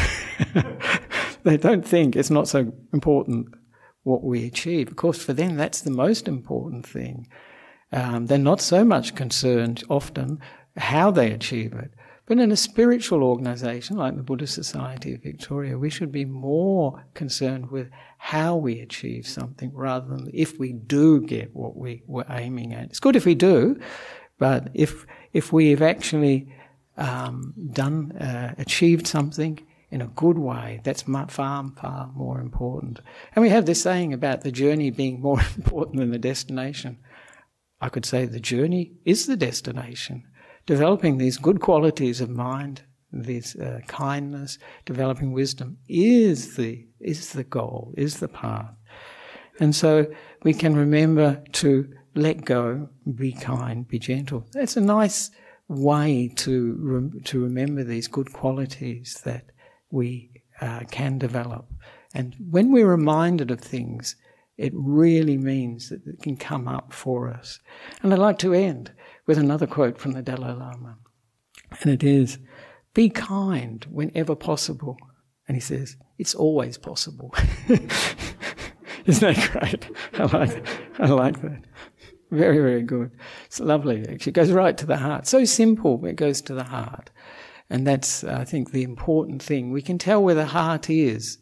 [1.43, 3.49] they don't think it's not so important
[4.07, 4.89] what we achieve.
[4.89, 7.27] Of course, for them, that's the most important thing.
[7.93, 10.41] Um, they're not so much concerned often
[10.77, 11.91] how they achieve it.
[12.27, 17.05] But in a spiritual organization like the Buddhist Society of Victoria, we should be more
[17.15, 17.89] concerned with
[18.19, 22.85] how we achieve something rather than if we do get what we were aiming at.
[22.85, 23.79] It's good if we do,
[24.39, 26.53] but if if we've actually
[26.97, 30.81] um, done uh, achieved something in a good way.
[30.85, 33.01] That's far, far more important.
[33.35, 36.99] And we have this saying about the journey being more important than the destination.
[37.81, 40.25] I could say the journey is the destination.
[40.65, 42.83] Developing these good qualities of mind,
[43.13, 48.75] this uh, kindness, developing wisdom is the is the goal, is the path.
[49.61, 50.07] And so
[50.43, 54.47] we can remember to let go, be kind, be gentle.
[54.53, 55.31] That's a nice
[55.69, 59.53] way to to remember these good qualities that
[59.97, 60.31] we
[60.61, 61.67] uh, can develop.
[62.15, 64.15] And when we're reminded of things,
[64.57, 67.59] it really means that it can come up for us.
[68.03, 68.93] And I'd like to end
[69.27, 70.99] with another quote from the Dalai Lama.
[71.81, 72.39] And it is
[72.95, 74.97] Be kind whenever possible.
[75.49, 77.35] And he says, It's always possible.
[77.69, 79.89] Isn't that great?
[80.15, 80.67] I like,
[80.99, 81.63] I like that.
[82.31, 83.13] Very, very good.
[83.47, 84.31] It's lovely, actually.
[84.31, 85.27] It goes right to the heart.
[85.27, 87.11] So simple, it goes to the heart.
[87.69, 89.73] And that's, I think, the important thing.
[89.73, 91.39] We can tell where the heart is.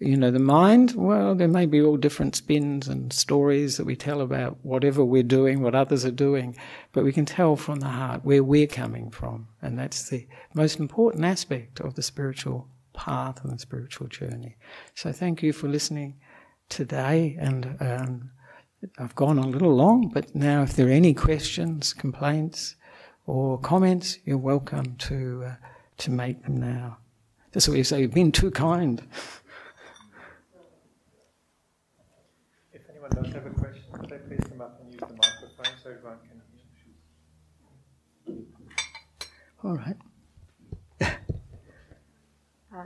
[0.00, 3.96] You know, the mind, well, there may be all different spins and stories that we
[3.96, 6.56] tell about whatever we're doing, what others are doing,
[6.92, 9.48] but we can tell from the heart where we're coming from.
[9.62, 14.56] And that's the most important aspect of the spiritual path and the spiritual journey.
[14.94, 16.16] So thank you for listening
[16.68, 17.36] today.
[17.40, 18.30] And um,
[18.98, 22.76] I've gone a little long, but now if there are any questions, complaints,
[23.26, 25.54] or comments, you're welcome to uh,
[25.98, 26.98] to make them now.
[27.52, 28.00] That's what we say.
[28.00, 29.00] You've been too kind.
[32.72, 35.90] If anyone does have a question, so please come up and use the microphone so
[35.90, 38.44] everyone can hear.
[39.62, 39.96] All right.
[42.76, 42.82] Uh,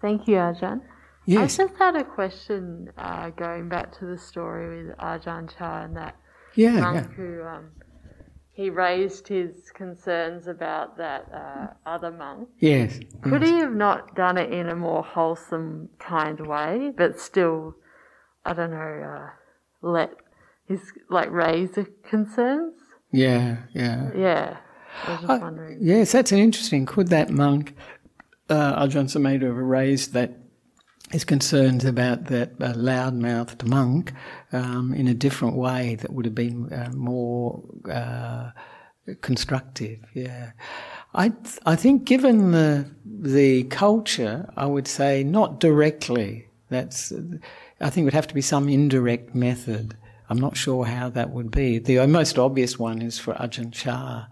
[0.00, 0.80] thank you, Ajahn.
[1.26, 1.58] Yes.
[1.58, 5.96] I just had a question uh, going back to the story with Ajahn Chah and
[5.96, 6.16] that
[6.54, 7.02] Yeah, monk yeah.
[7.14, 7.70] who um,
[8.52, 12.48] he raised his concerns about that uh, other monk.
[12.58, 13.00] Yes.
[13.22, 13.50] Could yes.
[13.50, 17.74] he have not done it in a more wholesome, kind way, but still,
[18.44, 19.30] I don't know, uh,
[19.80, 20.12] let
[20.66, 22.74] his like raise the concerns?
[23.10, 24.10] Yeah, yeah.
[24.14, 24.56] Yeah,
[25.06, 25.78] I was just wondering.
[25.80, 26.84] yes, that's an interesting.
[26.84, 27.74] Could that monk,
[28.50, 30.41] uh, Ajahn Sumedho, have raised that
[31.12, 34.12] his concerns about that uh, loud-mouthed monk
[34.52, 38.50] um, in a different way that would have been uh, more uh,
[39.20, 40.00] constructive?
[40.14, 40.52] Yeah,
[41.14, 41.32] I
[41.66, 46.48] I think given the the culture, I would say not directly.
[46.70, 47.12] That's
[47.80, 49.96] I think it would have to be some indirect method.
[50.30, 51.78] I'm not sure how that would be.
[51.78, 54.26] The most obvious one is for Ajahn Chah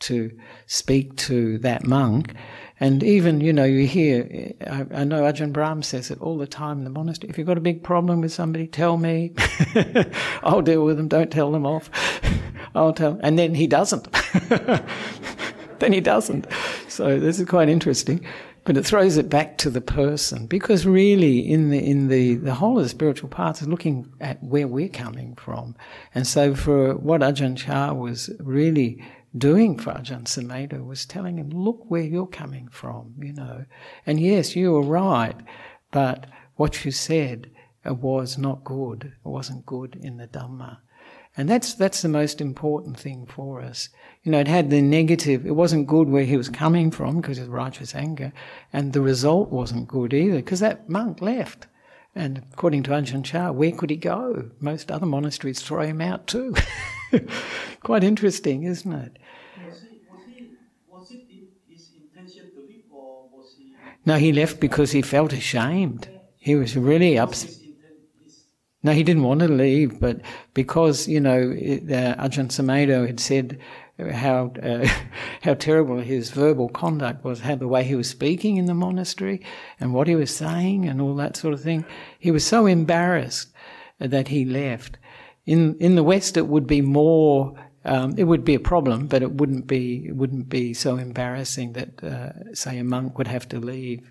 [0.00, 0.30] to
[0.66, 2.34] speak to that monk.
[2.78, 6.46] And even, you know, you hear, I, I know Ajahn Brahm says it all the
[6.46, 7.30] time in the monastery.
[7.30, 9.32] If you've got a big problem with somebody, tell me.
[10.42, 11.08] I'll deal with them.
[11.08, 11.90] Don't tell them off.
[12.74, 13.18] I'll tell.
[13.22, 14.12] And then he doesn't.
[15.78, 16.46] then he doesn't.
[16.88, 18.24] So this is quite interesting.
[18.64, 22.54] But it throws it back to the person because really, in the in the the
[22.54, 25.76] whole of the spiritual path is looking at where we're coming from,
[26.16, 29.04] and so for what Ajahn Chah was really
[29.36, 33.64] doing for Ajahn Sumedho was telling him, look where you're coming from, you know.
[34.06, 35.36] And yes, you were right,
[35.90, 37.50] but what you said
[37.88, 39.12] uh, was not good.
[39.24, 40.78] It wasn't good in the Dhamma.
[41.36, 43.90] And that's, that's the most important thing for us.
[44.22, 47.38] You know, it had the negative, it wasn't good where he was coming from because
[47.38, 48.32] of righteous anger,
[48.72, 51.66] and the result wasn't good either because that monk left.
[52.16, 54.50] And according to Ajahn Chah, where could he go?
[54.58, 56.54] Most other monasteries throw him out too.
[57.82, 59.18] Quite interesting, isn't it?
[59.68, 60.48] Was, he, was, he,
[60.88, 61.20] was it
[61.68, 63.74] his intention to leave or was he.
[64.06, 66.08] No, he left because he felt ashamed.
[66.38, 67.50] He was really upset.
[67.50, 68.44] his inten- his-
[68.82, 70.22] No, he didn't want to leave, but
[70.54, 73.58] because you know it, uh, Ajahn Sumedho had said
[73.98, 74.86] how uh,
[75.42, 79.44] how terrible his verbal conduct was, how the way he was speaking in the monastery
[79.80, 81.84] and what he was saying and all that sort of thing,
[82.18, 83.52] he was so embarrassed
[83.98, 84.98] that he left.
[85.46, 87.54] In in the West, it would be more.
[87.84, 91.74] Um, it would be a problem, but it wouldn't be it wouldn't be so embarrassing
[91.74, 94.10] that uh, say a monk would have to leave.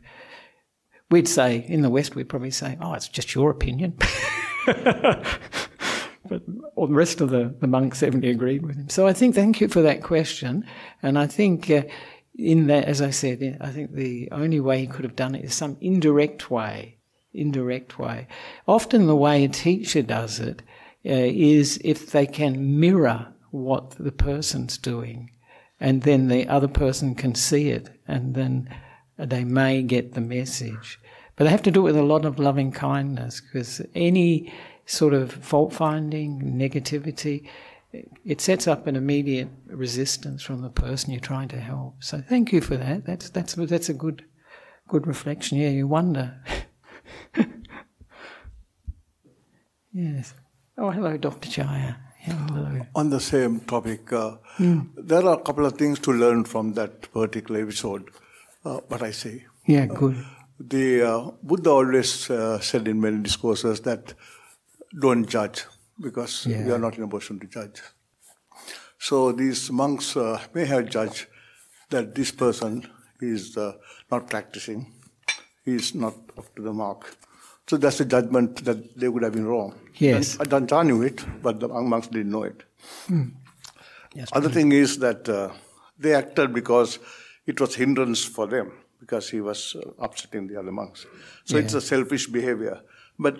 [1.11, 3.97] We'd say in the West, we'd probably say, "Oh, it's just your opinion."
[6.27, 6.41] but
[6.75, 8.89] all the rest of the, the monks certainly agreed with him.
[8.89, 10.65] So I think thank you for that question.
[11.01, 11.83] And I think uh,
[12.37, 15.45] in that, as I said, I think the only way he could have done it
[15.45, 16.97] is some indirect way.
[17.33, 18.27] Indirect way.
[18.67, 20.61] Often the way a teacher does it
[21.05, 25.31] uh, is if they can mirror what the person's doing,
[25.79, 28.69] and then the other person can see it, and then
[29.17, 30.99] they may get the message.
[31.35, 34.53] But they have to do it with a lot of loving kindness because any
[34.85, 37.47] sort of fault finding, negativity,
[38.25, 41.95] it sets up an immediate resistance from the person you're trying to help.
[42.03, 43.05] So thank you for that.
[43.05, 44.25] That's that's that's a good
[44.87, 45.57] good reflection.
[45.57, 46.35] Yeah, you wonder.
[49.93, 50.33] yes.
[50.77, 51.49] Oh, hello, Dr.
[51.49, 51.95] Chaya.
[52.19, 52.81] Hello.
[52.95, 57.11] On the same topic, uh, there are a couple of things to learn from that
[57.13, 58.09] particular episode.
[58.65, 60.17] Uh, what I say, Yeah, good.
[60.59, 64.15] the uh, Buddha always uh, said in many discourses that
[64.99, 65.65] don't judge
[66.01, 66.65] because Yeah.
[66.65, 67.81] we are not in a position to judge.
[68.99, 71.27] So these monks uh, may have judged
[71.89, 72.87] that this person
[73.21, 73.73] is uh,
[74.11, 74.91] not practicing,
[75.63, 77.15] he is not up to the mark.
[77.67, 79.75] So that's a judgment that they would have been wrong.
[79.95, 80.37] Yes.
[80.37, 82.63] And Ajahn Chah knew it, but the monks didn't know it.
[84.13, 84.29] Yes.
[84.31, 85.51] Other thing is that uh,
[85.97, 86.99] they acted because
[87.45, 91.05] it was hindrance for them because he was uh, upsetting the other monks.
[91.43, 92.81] So it's a selfish behavior.
[93.19, 93.37] But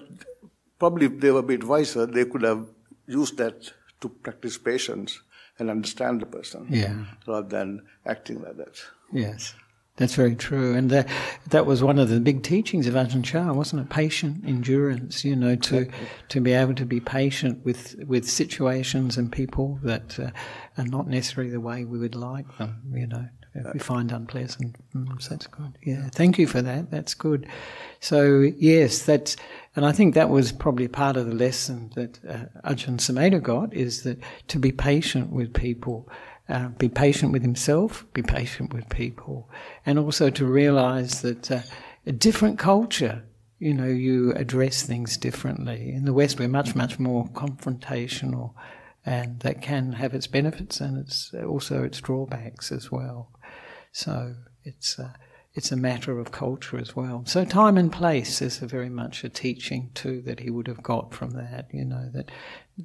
[0.80, 2.68] probably if they were a bit wiser, they could have
[3.08, 3.72] used that
[4.02, 5.20] to practice patience
[5.60, 7.06] and understand the person Yeah.
[7.28, 8.78] rather than acting like that.
[9.14, 9.54] Yes,
[9.96, 10.74] that's very true.
[10.76, 11.08] And that,
[11.50, 13.90] that was one of the big teachings of Ajahn Chah, wasn't it?
[13.90, 15.88] Patient endurance, you know, to,
[16.30, 20.32] to be able to be patient with, with situations and people that uh,
[20.78, 23.30] are not necessarily the way we would like them, you know,
[23.74, 24.76] we find unpleasant.
[24.94, 25.78] Mm, so that's good.
[25.84, 26.92] Yeah, thank you for that.
[26.92, 27.48] That's good.
[28.00, 29.36] So, yes, that's,
[29.76, 33.74] and I think that was probably part of the lesson that uh, Ajahn Sumedho got
[33.74, 36.10] is that to be patient with people
[36.48, 39.50] uh, be patient with himself, be patient with people,
[39.86, 41.62] and also to realize that uh,
[42.06, 43.24] a different culture,
[43.58, 45.92] you know, you address things differently.
[45.92, 48.54] In the West, we're much, much more confrontational,
[49.06, 53.32] and that can have its benefits and its also its drawbacks as well.
[53.96, 54.36] So
[54.66, 55.12] it's uh,
[55.54, 57.24] it's a matter of culture as well.
[57.26, 60.84] So time and place is a very much a teaching too that he would have
[60.84, 61.70] got from that.
[61.72, 62.30] You know that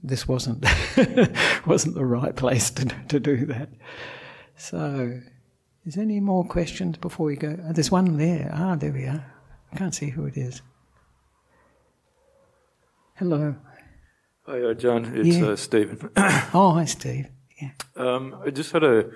[0.04, 0.64] this wasn't
[1.66, 3.70] wasn't the right place to to do that.
[4.54, 5.20] So,
[5.84, 7.58] is there any more questions before we go?
[7.68, 8.48] Oh, there's one there.
[8.54, 9.34] Ah, there we are.
[9.72, 10.62] I can't see who it is.
[13.16, 13.56] Hello.
[14.46, 15.06] Hi, uh, John.
[15.16, 15.46] It's Yeah.
[15.48, 16.08] uh, Stephen.
[16.54, 17.26] Oh, hi, Steve.
[17.60, 17.70] Yeah.
[17.96, 19.10] um, I just had a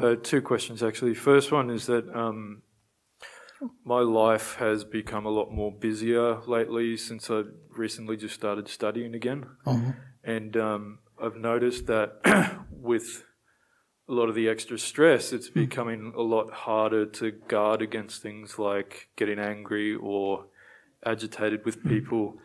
[0.00, 1.14] uh, two questions actually.
[1.14, 2.62] First one is that um,
[3.84, 7.42] my life has become a lot more busier lately since I
[7.76, 9.46] recently just started studying again,
[10.24, 13.24] and um, I've noticed that with
[14.08, 18.58] a lot of the extra stress, it's becoming a lot harder to guard against things
[18.58, 20.46] like getting angry or
[21.04, 22.38] agitated with people,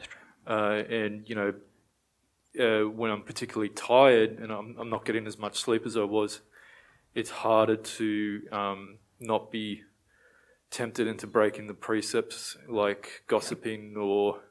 [0.47, 1.53] uh, and you know
[2.59, 6.03] uh, when I'm particularly tired and I'm, I'm not getting as much sleep as I
[6.03, 6.41] was,
[7.13, 9.81] it's harder to um, not be
[10.69, 14.41] tempted into breaking the precepts like gossiping or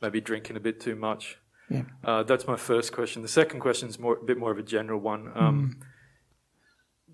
[0.00, 1.38] maybe drinking a bit too much.
[1.70, 1.82] Yeah.
[2.04, 3.22] Uh, that's my first question.
[3.22, 5.30] The second question is more, a bit more of a general one.
[5.34, 5.80] Um,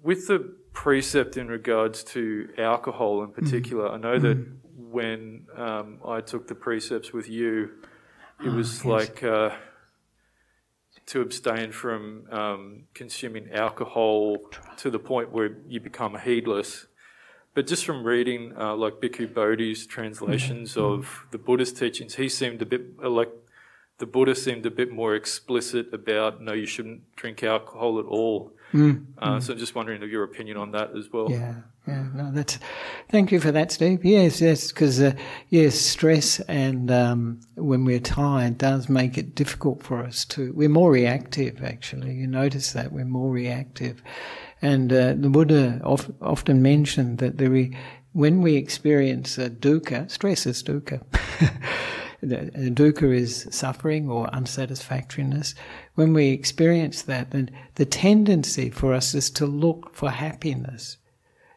[0.02, 6.20] With the precept in regards to alcohol in particular, I know that when um, I
[6.20, 7.70] took the precepts with you,
[8.44, 9.50] it was like uh,
[11.08, 14.36] to abstain from um, consuming alcohol
[14.76, 16.86] to the point where you become heedless.
[17.54, 21.00] But just from reading uh, like Bhikkhu Bodhi's translations Mm-hmm.
[21.00, 23.30] of the Buddhist teachings, he seemed a bit like
[23.98, 28.52] the Buddha seemed a bit more explicit about no, you shouldn't drink alcohol at all.
[29.18, 31.28] Uh, so I'm just wondering of your opinion on that as well.
[31.28, 31.30] Mm.
[31.30, 31.54] Yeah,
[31.86, 32.06] yeah.
[32.14, 32.58] No, that's.
[33.10, 34.04] Thank you for that, Steve.
[34.04, 35.12] Yes, yes, because uh,
[35.48, 40.52] yes, stress and um, when we're tired does make it difficult for us to.
[40.52, 42.12] We're more reactive, actually.
[42.12, 44.02] You notice that we're more reactive,
[44.60, 47.76] and uh, the Buddha of, often mentioned that the re,
[48.12, 51.02] when we experience uh, dukkha, stress is dukkha.
[52.20, 55.54] the- the dukkha is suffering or unsatisfactoriness.
[55.94, 60.96] When we experience that, then the tendency for us is to look for happiness.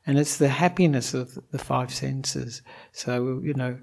[0.05, 2.61] And it's the happiness of the five senses.
[2.91, 3.77] So, you know,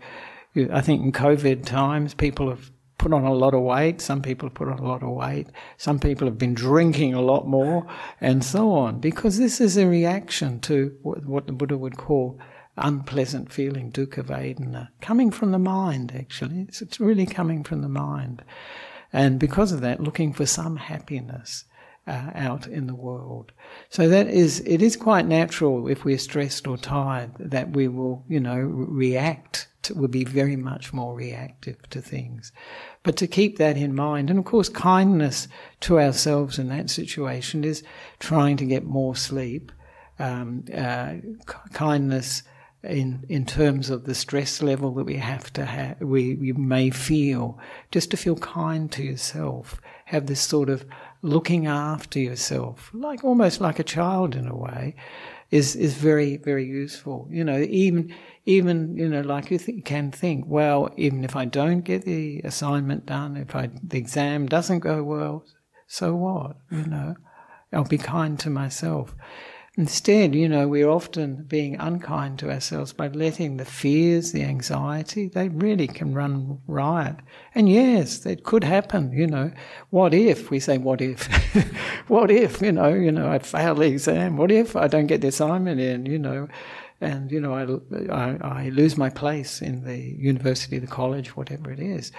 [0.72, 4.00] I think in COVID times, people have put on a lot of weight.
[4.00, 5.46] Some people have put on a lot of weight.
[5.76, 7.86] Some people have been drinking a lot more,
[8.20, 8.98] and so on.
[8.98, 12.38] Because this is a reaction to what the Buddha would call
[12.80, 16.62] unpleasant feeling, dukkha vedana, coming from the mind, actually.
[16.68, 18.42] It's, it's really coming from the mind.
[19.12, 21.64] And because of that, looking for some happiness
[22.08, 23.52] uh, out in the world.
[23.90, 28.24] So that is, it is quite natural if we're stressed or tired that we will,
[28.28, 32.50] you know, react, to, will be very much more reactive to things.
[33.02, 35.48] But to keep that in mind, and of course, kindness
[35.80, 37.82] to ourselves in that situation is
[38.18, 39.70] trying to get more sleep,
[40.18, 41.14] um, uh,
[41.72, 42.42] kindness
[42.84, 46.90] in in terms of the stress level that we have to have, we, we may
[46.90, 47.58] feel,
[47.90, 50.84] just to feel kind to yourself, have this sort of
[51.22, 54.94] looking after yourself, like almost like a child in a way,
[55.50, 57.26] is is very very useful.
[57.30, 58.14] You know, even
[58.46, 62.40] even you know, like you th- can think, well, even if I don't get the
[62.44, 65.44] assignment done, if I the exam doesn't go well,
[65.88, 66.56] so what?
[66.70, 67.16] You know,
[67.72, 69.14] I'll be kind to myself.
[69.78, 75.28] Instead, you know, we're often being unkind to ourselves by letting the fears, the anxiety,
[75.28, 77.14] they really can run riot.
[77.54, 79.52] And yes, it could happen, you know.
[79.90, 81.28] What if, we say, what if?
[82.08, 84.36] what if, you know, you know, I fail the exam?
[84.36, 86.48] What if I don't get the assignment in, you know?
[87.00, 91.70] And, you know, I, I, I lose my place in the university, the college, whatever
[91.70, 92.10] it is.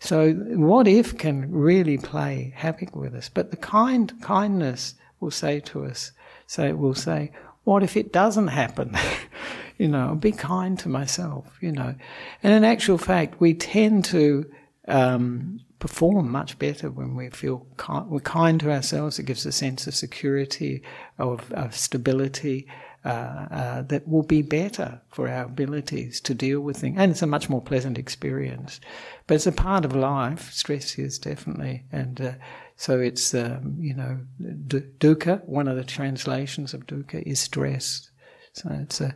[0.00, 3.30] So what if can really play havoc with us.
[3.30, 6.12] But the kind kindness will say to us,
[6.58, 7.32] it will say,
[7.64, 8.96] what if it doesn't happen?
[9.78, 11.94] you know, be kind to myself, you know.
[12.42, 14.50] And in actual fact, we tend to
[14.88, 17.66] um, perform much better when we feel
[18.06, 19.18] we're kind to ourselves.
[19.18, 20.82] It gives a sense of security,
[21.18, 22.66] of, of stability.
[23.06, 27.22] Uh, uh, that will be better for our abilities to deal with things, and it's
[27.22, 28.80] a much more pleasant experience.
[29.28, 30.52] But it's a part of life.
[30.52, 32.32] Stress is definitely, and uh,
[32.74, 34.18] so it's, um, you know,
[34.66, 38.10] d- dukkha, one of the translations of dukkha is stress.
[38.54, 39.14] So it's a,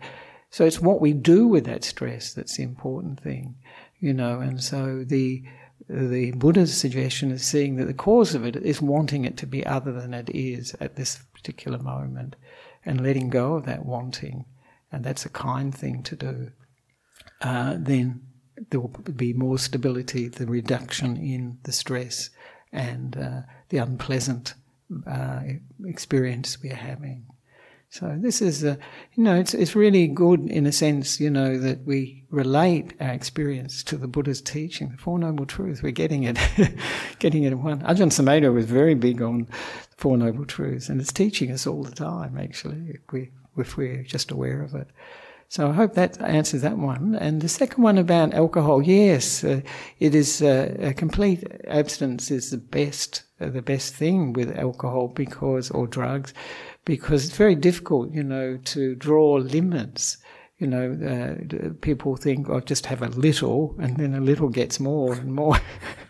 [0.50, 3.56] so it's what we do with that stress that's the important thing,
[3.98, 5.42] you know, and so the,
[5.88, 9.66] the Buddha's suggestion is seeing that the cause of it is wanting it to be
[9.66, 12.36] other than it is at this particular moment
[12.84, 14.46] and letting go of that wanting.
[14.92, 16.50] And that's a kind thing to do.
[17.40, 18.22] Uh, then
[18.70, 22.30] there will be more stability, the reduction in the stress
[22.72, 24.54] and uh, the unpleasant
[25.06, 25.40] uh,
[25.84, 27.26] experience we're having.
[27.92, 28.76] So this is, uh,
[29.14, 33.10] you know, it's it's really good in a sense, you know, that we relate our
[33.10, 35.82] experience to the Buddha's teaching, the Four Noble Truths.
[35.82, 36.38] We're getting it,
[37.18, 37.80] getting it in one.
[37.80, 41.82] Ajahn Sumedho was very big on the Four Noble Truths, and it's teaching us all
[41.82, 44.86] the time, actually, if, we, if we're just aware of it.
[45.50, 47.16] So I hope that answers that one.
[47.16, 49.62] And the second one about alcohol, yes, uh,
[49.98, 55.08] it is uh, a complete abstinence is the best, uh, the best thing with alcohol
[55.08, 56.32] because or drugs,
[56.84, 60.18] because it's very difficult, you know, to draw limits.
[60.58, 64.50] You know, uh, people think, I'll "Oh, just have a little," and then a little
[64.50, 65.56] gets more and more.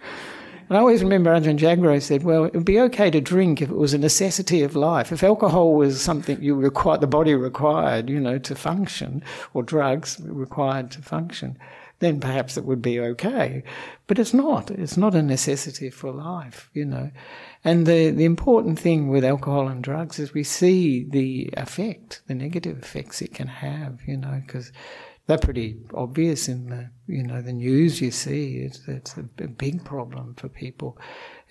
[0.70, 3.70] And I always remember Ajahn Jagaro said, well, it would be okay to drink if
[3.70, 5.10] it was a necessity of life.
[5.10, 10.20] If alcohol was something you require, the body required, you know, to function, or drugs
[10.24, 11.58] required to function,
[11.98, 13.64] then perhaps it would be okay.
[14.06, 14.70] But it's not.
[14.70, 17.10] It's not a necessity for life, you know.
[17.64, 22.34] And the, the important thing with alcohol and drugs is we see the effect, the
[22.36, 24.70] negative effects it can have, you know, because
[25.30, 29.84] they're pretty obvious in the you know the news you see it's, it's a big
[29.84, 30.98] problem for people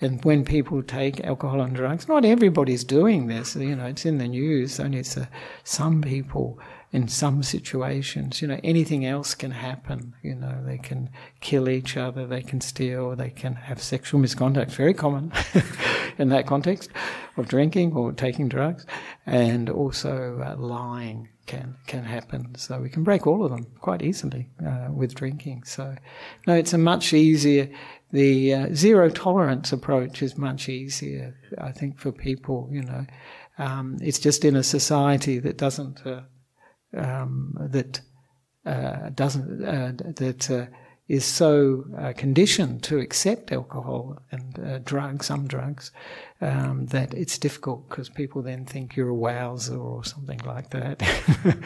[0.02, 4.18] and when people take alcohol and drugs not everybody's doing this you know it's in
[4.18, 5.24] the news only it's uh,
[5.64, 6.60] some people
[6.92, 8.42] in some situations.
[8.42, 10.14] You know, anything else can happen.
[10.22, 14.72] You know, they can kill each other, they can steal, they can have sexual misconduct.
[14.72, 15.32] Very common
[16.18, 16.90] in that context
[17.36, 18.86] of drinking or taking drugs,
[19.24, 22.54] and also uh, lying can can happen.
[22.54, 25.64] So we can break all of them quite easily uh, with drinking.
[25.64, 25.96] So,
[26.46, 27.68] no, it's a much easier.
[28.12, 32.68] The uh, zero tolerance approach is much easier, I think, for people.
[32.70, 33.06] You know,
[33.58, 36.22] um, it's just in a society that doesn't uh,
[36.96, 38.00] um, that
[38.64, 40.66] uh, doesn't uh, that uh,
[41.10, 45.90] is so uh, conditioned to accept alcohol and uh, drugs, some drugs,
[46.40, 51.02] um, that it's difficult because people then think you're a wowser or something like that,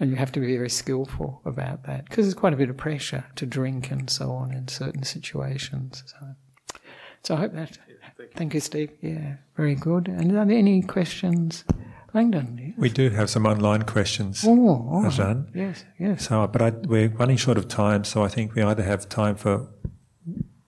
[0.00, 2.76] and you have to be very skillful about that because there's quite a bit of
[2.76, 6.02] pressure to drink and so on in certain situations.
[6.04, 6.80] So,
[7.22, 7.78] so I hope that.
[8.34, 8.58] thank, you.
[8.58, 8.90] Steve.
[9.00, 10.08] Yeah, very good.
[10.08, 11.64] And are there any questions?
[12.14, 12.58] Langdon.
[12.62, 12.74] Yes.
[12.76, 15.46] We do have some online questions, Oh, Ajahn.
[15.54, 16.26] yes, yes.
[16.28, 19.34] So, but I, we're running short of time, so I think we either have time
[19.36, 19.68] for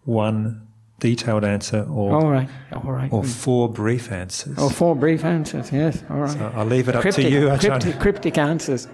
[0.04, 0.66] one
[1.00, 3.12] detailed answer or All right, all right.
[3.12, 4.58] or four brief answers.
[4.58, 6.30] Or four brief answers, yes, all right.
[6.30, 7.60] So I'll leave it up cryptic, to you, Ajahn.
[7.80, 8.88] cryptic, cryptic answers.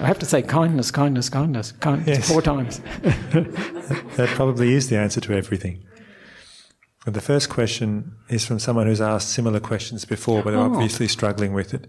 [0.00, 2.28] I have to say kindness, kindness, kindness, kindness Yes.
[2.30, 2.80] four times.
[4.16, 5.84] That probably is the answer to everything.
[7.08, 10.60] And the first question is from someone who's asked similar questions before, but Oh.
[10.60, 11.86] obviously struggling with it.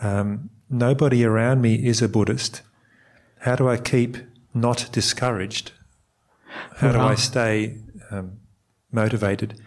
[0.00, 2.62] Um, nobody around me is a Buddhist.
[3.40, 4.18] How do I keep
[4.54, 5.72] not discouraged?
[6.76, 7.78] How do I stay
[8.12, 8.34] um,
[8.92, 9.58] motivated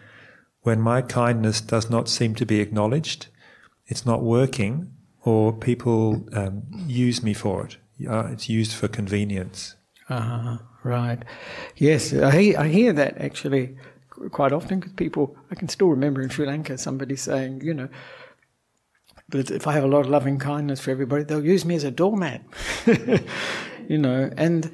[0.62, 3.28] when my kindness does not seem to be acknowledged?
[3.88, 4.94] It's not working,
[5.26, 7.76] or people um, use me for it.
[8.10, 9.76] Uh, it's used for convenience.
[10.10, 11.22] Ah, right.
[11.76, 13.76] Yes, I hear, I hear that actually
[14.32, 17.90] quite often because people, I can still remember in Sri Lanka somebody saying, you know,
[19.30, 21.84] but if I have a lot of loving kindness for everybody, they'll use me as
[21.84, 22.44] a doormat.
[23.88, 24.72] you know, and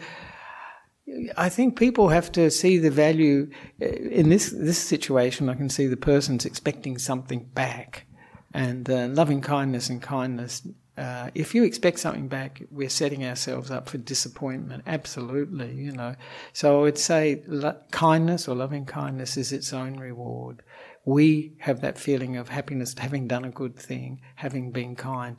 [1.38, 3.49] I think people have to see the value
[3.81, 5.49] uh, in this this situation.
[5.49, 8.07] I can see the person's expecting something back,
[8.53, 10.68] and uh, loving kindness and kindness.
[10.97, 14.84] Uh, if you expect something back, we're setting ourselves up for disappointment.
[14.85, 16.15] Absolutely, you know.
[16.53, 20.63] So I would say lo- kindness or loving kindness is its own reward.
[21.05, 25.38] We have that feeling of happiness, having done a good thing, having been kind.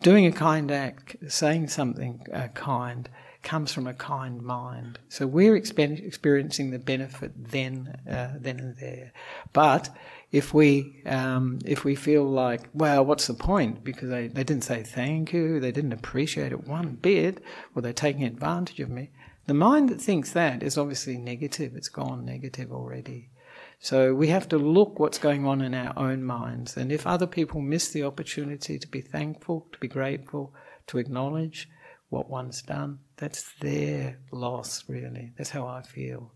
[0.00, 3.08] Doing a kind act, saying something uh, kind,
[3.44, 4.98] comes from a kind mind.
[5.08, 9.12] So we're expen- experiencing the benefit then, uh, then and there.
[9.52, 9.90] But
[10.32, 13.84] if we um, if we feel like, well, what's the point?
[13.84, 17.42] Because they, they didn't say thank you, they didn't appreciate it one bit,
[17.74, 19.10] or they're taking advantage of me.
[19.46, 21.76] The mind that thinks that is obviously negative.
[21.76, 23.30] It's gone negative already.
[23.78, 26.76] So we have to look what's going on in our own minds.
[26.76, 30.54] And if other people miss the opportunity to be thankful, to be grateful,
[30.86, 31.68] to acknowledge
[32.08, 35.32] what one's done, that's their loss, really.
[35.36, 36.32] That's how I feel.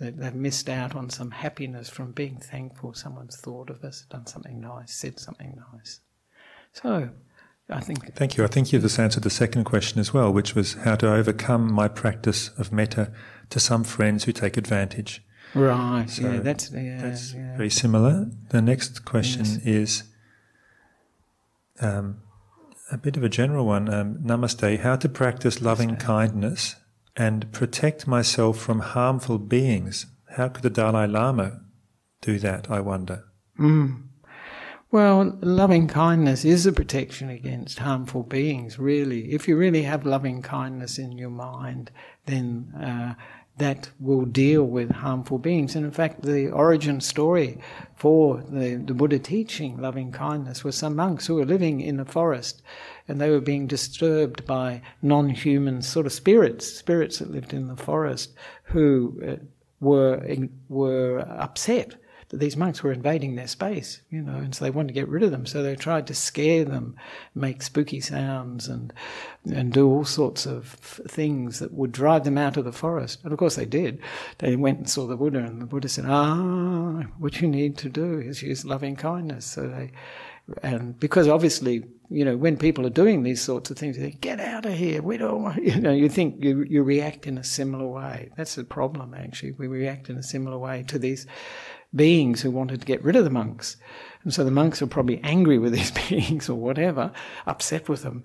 [0.00, 4.60] They've missed out on some happiness from being thankful someone's thought of us, done something
[4.60, 6.00] nice, said something nice.
[6.72, 7.10] So
[7.68, 8.44] I think Thank you.
[8.44, 11.72] I think you've just answered the second question as well, which was how to overcome
[11.72, 13.12] my practice of metta
[13.50, 15.24] to some friends who take advantage.
[15.54, 17.56] right, So yeah, that's yeah, That's yeah.
[17.56, 18.30] very similar.
[18.50, 19.58] The next question Yes.
[19.66, 20.02] is
[21.80, 22.20] um,
[22.90, 23.92] a bit of a general one.
[23.92, 24.80] Um, namaste.
[24.80, 26.76] How to practice loving kindness
[27.16, 30.06] and protect myself from harmful beings?
[30.36, 31.60] How could the Dalai Lama
[32.20, 33.24] do that, I wonder?
[34.90, 39.32] Well, loving kindness is a protection against harmful beings, really.
[39.32, 41.90] If you really have loving kindness in your mind,
[42.24, 43.14] then uh,
[43.58, 45.76] that will deal with harmful beings.
[45.76, 47.58] And in fact, the origin story
[47.96, 52.04] for the, the Buddha teaching loving kindness was some monks who were living in a
[52.04, 52.62] forest
[53.08, 57.68] and they were being disturbed by non human sort of spirits, spirits that lived in
[57.68, 59.36] the forest, who uh,
[59.80, 60.22] were,
[60.68, 61.94] were upset
[62.30, 65.08] that these monks were invading their space, you know, and so they wanted to get
[65.08, 65.46] rid of them.
[65.46, 66.94] So they tried to scare them,
[67.34, 68.92] make spooky sounds, and
[69.50, 73.20] and do all sorts of things that would drive them out of the forest.
[73.24, 74.00] And of course they did.
[74.38, 77.88] They went and saw the Buddha, and the Buddha said, "Ah, what you need to
[77.88, 79.92] do is use loving kindness." So they,
[80.62, 84.20] and because obviously, you know, when people are doing these sorts of things, they think,
[84.20, 85.00] "Get out of here!
[85.00, 88.30] We don't," want-" you know, you think you you react in a similar way.
[88.36, 89.52] That's the problem, actually.
[89.52, 91.26] We react in a similar way to these
[91.94, 93.76] beings who wanted to get rid of the monks.
[94.24, 97.12] And so the monks were probably angry with these beings or whatever,
[97.46, 98.24] upset with them.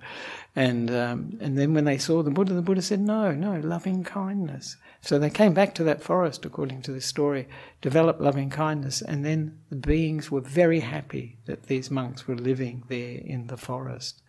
[0.55, 4.03] And, um, and then when they saw the Buddha, the Buddha said, no, no, loving
[4.03, 4.75] kindness.
[5.01, 7.47] So they came back to that forest, according to this story,
[7.81, 12.83] developed loving kindness, and then the beings were very happy that these monks were living
[12.87, 14.21] there in the forest.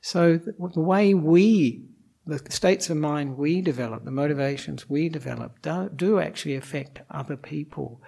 [0.00, 1.84] So the way we,
[2.26, 7.36] the states of mind we develop, the motivations we develop, do, do actually affect other
[7.36, 8.00] people.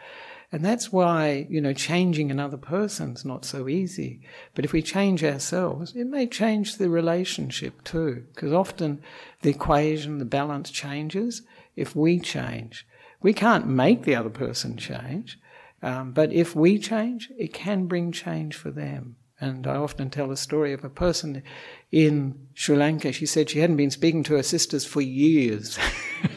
[0.57, 4.23] And that's why, you know, changing another person's not so easy.
[4.55, 8.25] But if we change ourselves, it may change the relationship too.
[8.35, 9.03] Because often
[9.43, 11.43] the equation, the balance changes
[11.77, 12.87] if we change.
[13.21, 15.39] We can't make the other person change,
[15.83, 19.17] um, but if we change, it can bring change for them.
[19.39, 21.43] And I often tell a story of a person
[21.93, 23.13] in Sri Lanka.
[23.13, 25.79] She said she hadn't been speaking to her sisters for years.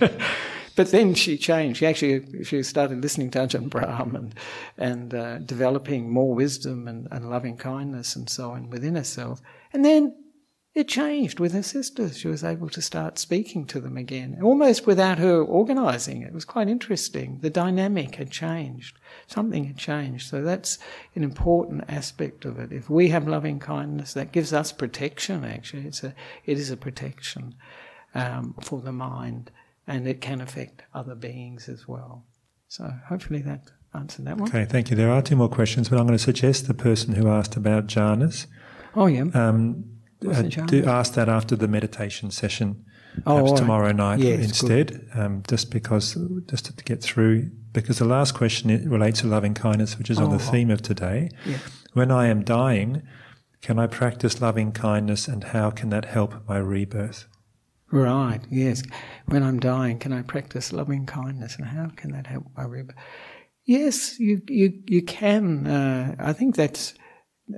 [0.79, 1.79] but then she changed.
[1.79, 4.35] She actually she started listening to Ajahn Brahm and,
[4.77, 9.41] and uh, developing more wisdom and, and loving kindness and so on within herself.
[9.73, 10.15] And then
[10.73, 12.17] it changed with her sisters.
[12.17, 16.21] She was able to start speaking to them again, almost without her organizing.
[16.21, 17.39] It was quite interesting.
[17.41, 18.99] The dynamic had changed.
[19.27, 20.29] Something had changed.
[20.29, 20.79] So that's
[21.13, 22.71] an important aspect of it.
[22.71, 25.87] If we have loving kindness, that gives us protection, actually.
[25.87, 26.15] It's a,
[26.45, 27.55] it is a protection
[28.15, 29.51] um, for the mind,
[29.89, 32.23] and it can affect other beings as well.
[32.69, 33.63] So hopefully that
[33.93, 34.47] answered that one.
[34.47, 34.95] Okay, thank you.
[34.95, 37.87] There are two more questions, but I'm going to suggest the person who asked about
[37.87, 38.45] jhanas.
[38.95, 39.23] Oh, yeah.
[39.33, 39.85] Um,
[40.25, 42.85] uh, do ask that after the meditation session,
[43.25, 43.57] Oh, perhaps right.
[43.57, 48.69] tomorrow night Yes, instead, um, just because, just to get through, because the last question
[48.69, 50.51] it relates to loving kindness, which is on the Oh.
[50.51, 51.29] theme of today.
[51.45, 51.57] Yeah.
[51.93, 53.01] When I am dying,
[53.61, 57.25] can I practice loving kindness, and how can that help my rebirth?
[57.91, 58.83] Right, yes.
[59.25, 62.95] When I'm dying, can I practice loving kindness and how can that help my rebirth?
[63.65, 65.65] Yes, you, you, you can.
[65.65, 66.93] Uh, I think that's,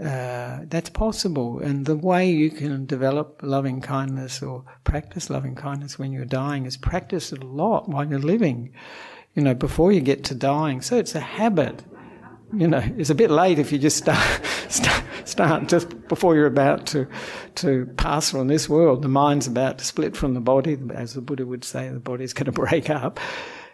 [0.01, 1.59] uh, that's possible.
[1.59, 6.65] And the way you can develop loving kindness or practice loving kindness when you're dying
[6.65, 8.73] is practice it a lot while you're living,
[9.35, 10.81] you know, before you get to dying.
[10.81, 11.83] So it's a habit
[12.53, 16.45] you know, it's a bit late if you just start, start, start just before you're
[16.45, 17.07] about to,
[17.55, 19.01] to pass from this world.
[19.01, 22.33] The mind's about to split from the body, as the Buddha would say, the body's
[22.33, 23.19] going to break up.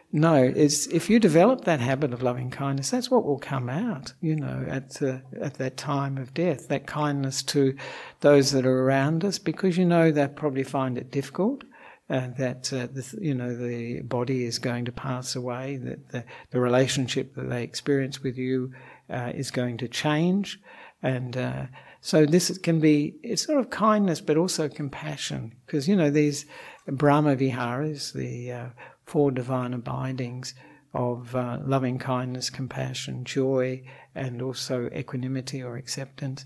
[0.10, 4.14] No, it's if you develop that habit of loving kindness, that's what will come out.
[4.22, 7.76] You know, at the, at that time of death, that kindness to
[8.22, 11.66] those that are around us, because you know they probably find it difficult
[12.10, 16.24] uh, that uh, the, you know the body is going to pass away, that the,
[16.52, 18.72] the relationship that they experience with you
[19.10, 20.60] uh, is going to change,
[21.04, 21.66] and uh,
[22.02, 26.46] so this can be it's sort of kindness, but also compassion, because you know these
[26.88, 28.70] Brahma Viharas, the uh,
[29.06, 30.54] four divine abidings
[30.98, 33.84] of uh, loving kindness, compassion, joy,
[34.16, 36.44] and also equanimity or acceptance,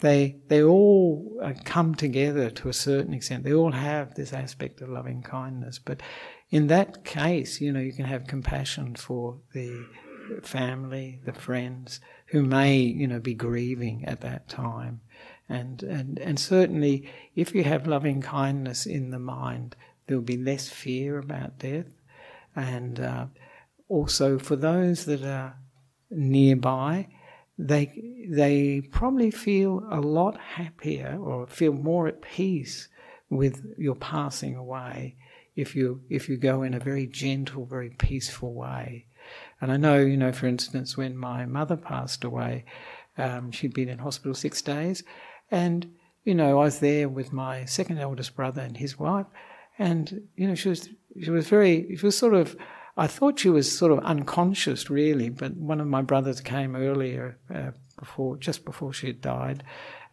[0.00, 3.44] they they all uh, come together to a certain extent.
[3.44, 6.02] They all have this aspect of loving kindness, but
[6.50, 9.86] in that case, you know, you can have compassion for the
[10.42, 15.00] family, the friends who may, you know, be grieving at that time,
[15.48, 19.76] and and and certainly, if you have loving kindness in the mind,
[20.06, 22.02] there will be less fear about death,
[22.54, 23.26] and uh,
[23.88, 25.56] also for those that are
[26.10, 27.08] nearby,
[27.58, 32.88] they they probably feel a lot happier or feel more at peace
[33.30, 35.16] with your passing away
[35.56, 39.06] if you if you go in a very gentle, very peaceful way.
[39.60, 42.64] And I know, you know, for instance, when my mother passed away,
[43.16, 45.02] um, she'd been in hospital six days,
[45.50, 45.90] and
[46.24, 49.26] you know, I was there with my second eldest brother and his wife,
[49.78, 50.88] and you know, she was
[51.22, 52.56] she was very she was sort of
[52.96, 57.38] I thought she was sort of unconscious, really, but one of my brothers came earlier,
[57.52, 59.64] uh, before just before she had died,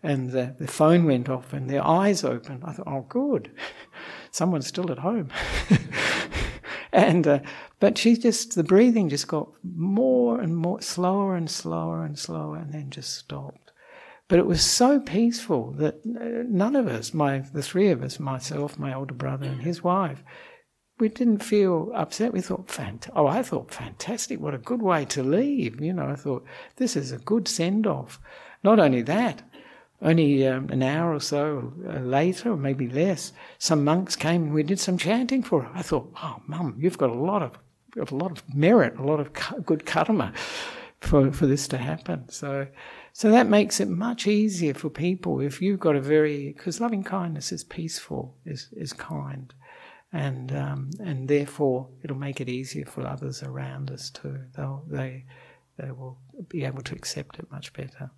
[0.03, 2.63] and the, the phone went off and their eyes opened.
[2.65, 3.51] I thought, oh, good,
[4.31, 5.29] someone's still at home.
[6.91, 7.39] and uh,
[7.79, 12.57] but she just the breathing just got more and more slower and slower and slower,
[12.57, 13.71] and then just stopped.
[14.27, 18.19] But it was so peaceful that uh, none of us, my the three of us,
[18.19, 20.23] myself, my older brother, and his wife,
[21.01, 22.31] we didn't feel upset.
[22.31, 25.81] We thought, fant- oh, I thought, fantastic, what a good way to leave.
[25.81, 26.45] You know, I thought,
[26.77, 28.19] this is a good send off.
[28.63, 29.41] Not only that,
[30.01, 34.53] only um, an hour or so uh, later, or maybe less, some monks came and
[34.53, 35.71] we did some chanting for her.
[35.73, 37.57] I thought, oh, mum, you've got a lot of,
[37.97, 40.33] a lot of merit, a lot of good karma
[41.01, 42.29] for, for this to happen.
[42.29, 42.67] So,
[43.11, 47.03] so that makes it much easier for people if you've got a very, because loving
[47.03, 49.51] kindness is peaceful, is, is kind
[50.13, 54.39] and um, and therefore it'll make it easier for others around us too.
[54.55, 55.25] They'll, they
[55.77, 58.11] they will be able to accept it much better.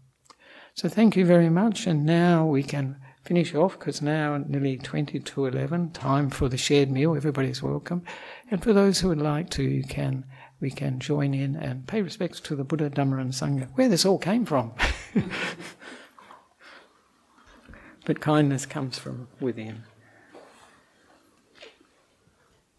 [0.74, 5.20] So thank you very much, and now we can finish off because now nearly 20
[5.20, 7.16] to 11, time for the shared meal.
[7.16, 8.04] Everybody's welcome,
[8.50, 10.26] and for those who would like to, you can
[10.60, 14.06] we can join in and pay respects to the Buddha, Dhamma, and Sangha, where this
[14.06, 14.72] all came from.
[18.06, 19.84] but kindness comes from within.